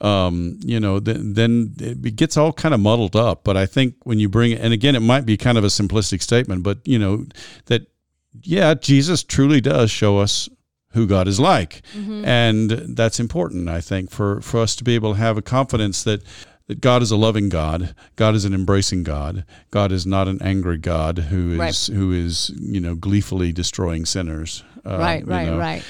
[0.00, 3.42] Um, you know, then, then it gets all kind of muddled up.
[3.42, 6.22] But I think when you bring, and again, it might be kind of a simplistic
[6.22, 7.26] statement, but you know,
[7.66, 7.88] that
[8.42, 10.48] yeah, Jesus truly does show us
[10.94, 11.82] who God is like.
[12.24, 16.02] And that's important, I think, for, for us to be able to have a confidence
[16.04, 16.22] that,
[16.66, 20.40] that God is a loving God, God is an embracing God, God is not an
[20.40, 21.96] angry God who is Right.
[21.96, 24.64] who is, you know, gleefully destroying sinners.
[24.86, 25.58] Uh, right, right, know.
[25.58, 25.82] right.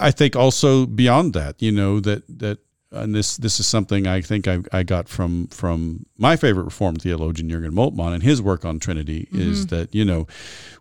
[0.00, 2.58] I think also beyond that, you know, that that
[2.90, 7.02] and this this is something I think I, I got from from my favorite Reformed
[7.02, 9.76] theologian Jürgen Moltmann and his work on Trinity is Mm-hmm.
[9.76, 10.26] that you know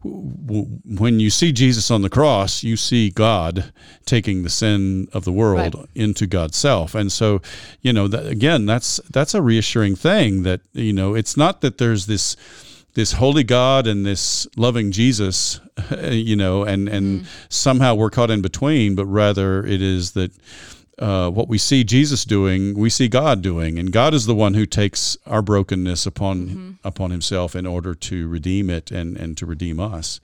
[0.03, 3.71] w- w- when you see Jesus on the cross, you see God
[4.05, 5.85] taking the sin of the world Right.
[5.95, 7.41] into God's self, and so
[7.81, 11.77] you know that, again that's that's a reassuring thing that you know it's not that
[11.77, 12.35] there's this
[12.93, 15.59] this holy God and this loving Jesus,
[16.09, 20.31] you know, and and somehow we're caught in between, but rather it is that
[20.99, 24.53] uh, what we see Jesus doing, we see God doing, and God is the one
[24.55, 29.45] who takes our brokenness upon upon Himself in order to redeem it and and to
[29.45, 30.19] redeem us.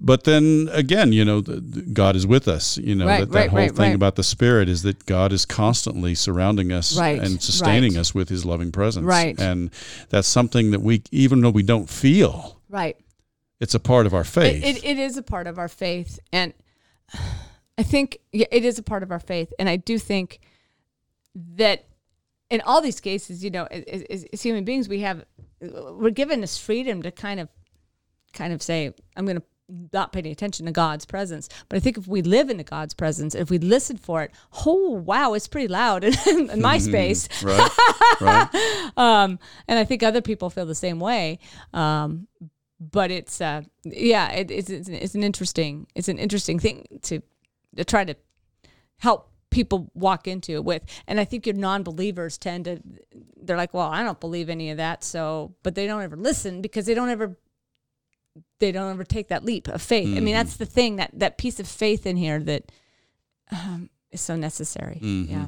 [0.00, 2.76] But then again, you know, the, the- God is with us.
[2.78, 5.32] You know, Right, that, that right, whole right, thing about the Spirit is that God
[5.32, 9.04] is constantly surrounding us and sustaining us with His loving presence.
[9.06, 9.38] Right.
[9.38, 9.70] And
[10.08, 12.96] that's something that we, even though we don't feel, Right.
[13.60, 14.64] it's a part of our faith.
[14.64, 16.52] It, it, it is a part of our faith, and
[17.76, 20.40] I think yeah, it is a part of our faith, and I do think
[21.34, 21.86] that
[22.50, 25.24] in all these cases, you know, as, as, as human beings, we have
[25.60, 27.48] we're given this freedom to kind of
[28.32, 29.42] kind of say, I'm going to
[29.92, 31.48] not pay any attention to God's presence.
[31.68, 34.30] But I think if we live in the God's presence, if we listen for it,
[34.66, 37.28] oh wow, it's pretty loud in, in my space.
[37.42, 37.70] right.
[38.20, 38.90] right.
[38.96, 41.38] um, and I think other people feel the same way.
[41.72, 42.28] Um,
[42.78, 47.22] but it's uh, yeah, it, it's, it's it's an interesting it's an interesting thing to
[47.82, 48.14] try to
[48.98, 50.82] help people walk into it with.
[51.06, 52.80] And I think your non-believers tend to
[53.36, 56.62] they're like, well, I don't believe any of that, so but they don't ever listen
[56.62, 57.36] because they don't ever
[58.58, 60.16] they don't ever take that leap of faith.
[60.16, 62.72] I mean, that's the thing that that piece of faith in here that
[63.52, 64.98] um, is so necessary.
[65.02, 65.32] Mm-hmm.
[65.32, 65.46] Yeah,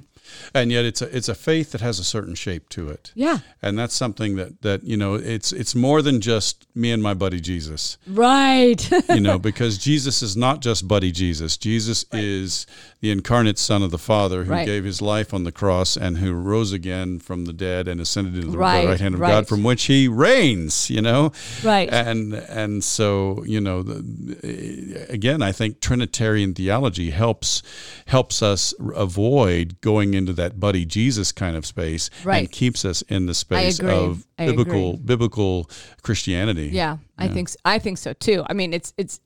[0.54, 3.12] And yet it's a, it's a faith that has a certain shape to it.
[3.14, 7.02] yeah, And that's something that, that, you know, it's, it's more than just me and
[7.02, 8.80] my buddy Jesus, right.
[9.08, 11.56] you know, because Jesus is not just buddy Jesus.
[11.56, 12.66] Jesus is
[13.00, 14.66] the incarnate son of the father who Right.
[14.66, 18.34] gave his life on the cross and who rose again from the dead and ascended
[18.36, 19.30] into the Right, right hand of right.
[19.30, 21.30] God from which he reigns, you know?
[21.62, 21.88] Right.
[21.92, 27.62] And, and so, you know, the, again, I think Trinitarian theology helps,
[28.06, 28.55] helps us
[28.94, 33.80] avoid going into that buddy Jesus kind of space and keeps us in the space
[33.80, 35.02] of I biblical, agree.
[35.04, 35.70] biblical
[36.02, 36.70] Christianity.
[36.72, 38.44] Yeah, I think I think so too.
[38.48, 39.20] I mean, it's it's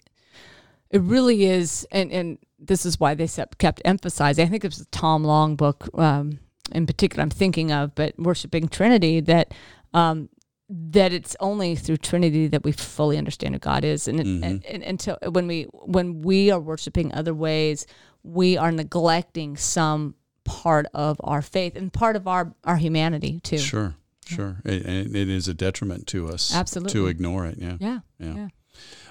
[0.91, 3.29] it really is, and and this is why they
[3.59, 4.47] kept emphasizing.
[4.47, 6.39] I think it was a Tom Long book um,
[6.73, 7.23] in particular.
[7.23, 9.55] I'm thinking of, but worshiping Trinity that.
[9.93, 10.29] Um,
[10.73, 14.65] that it's only through Trinity that we fully understand who God is, and, it, and,
[14.65, 17.87] and until when we when we are worshiping other ways,
[18.23, 20.15] we are neglecting some
[20.45, 23.59] part of our faith and part of our our humanity too.
[23.59, 23.95] Sure,
[24.27, 24.61] sure.
[24.65, 26.93] It, and it is a detriment to us Absolutely.
[26.93, 27.59] to ignore it.
[27.59, 27.77] Yeah.
[27.81, 28.35] Yeah, Yeah.
[28.35, 28.49] yeah.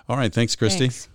[0.08, 0.34] All right.
[0.34, 0.90] Thanks, Christy.
[0.90, 1.10] Thanks.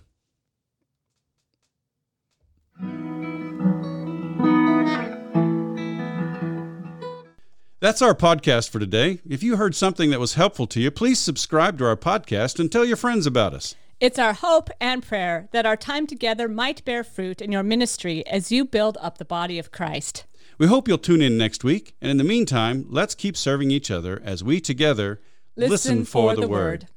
[7.81, 9.19] That's our podcast for today.
[9.29, 12.71] If you heard something that was helpful to you, please subscribe to our podcast and
[12.71, 13.75] tell your friends about us.
[14.01, 18.27] It's our hope and prayer that our time together might bear fruit in your ministry
[18.27, 20.25] as you build up the body of Christ.
[20.57, 21.95] We hope you'll tune in next week.
[22.01, 25.21] And in the meantime, let's keep serving each other as we together
[25.55, 26.89] listen, for, the, word.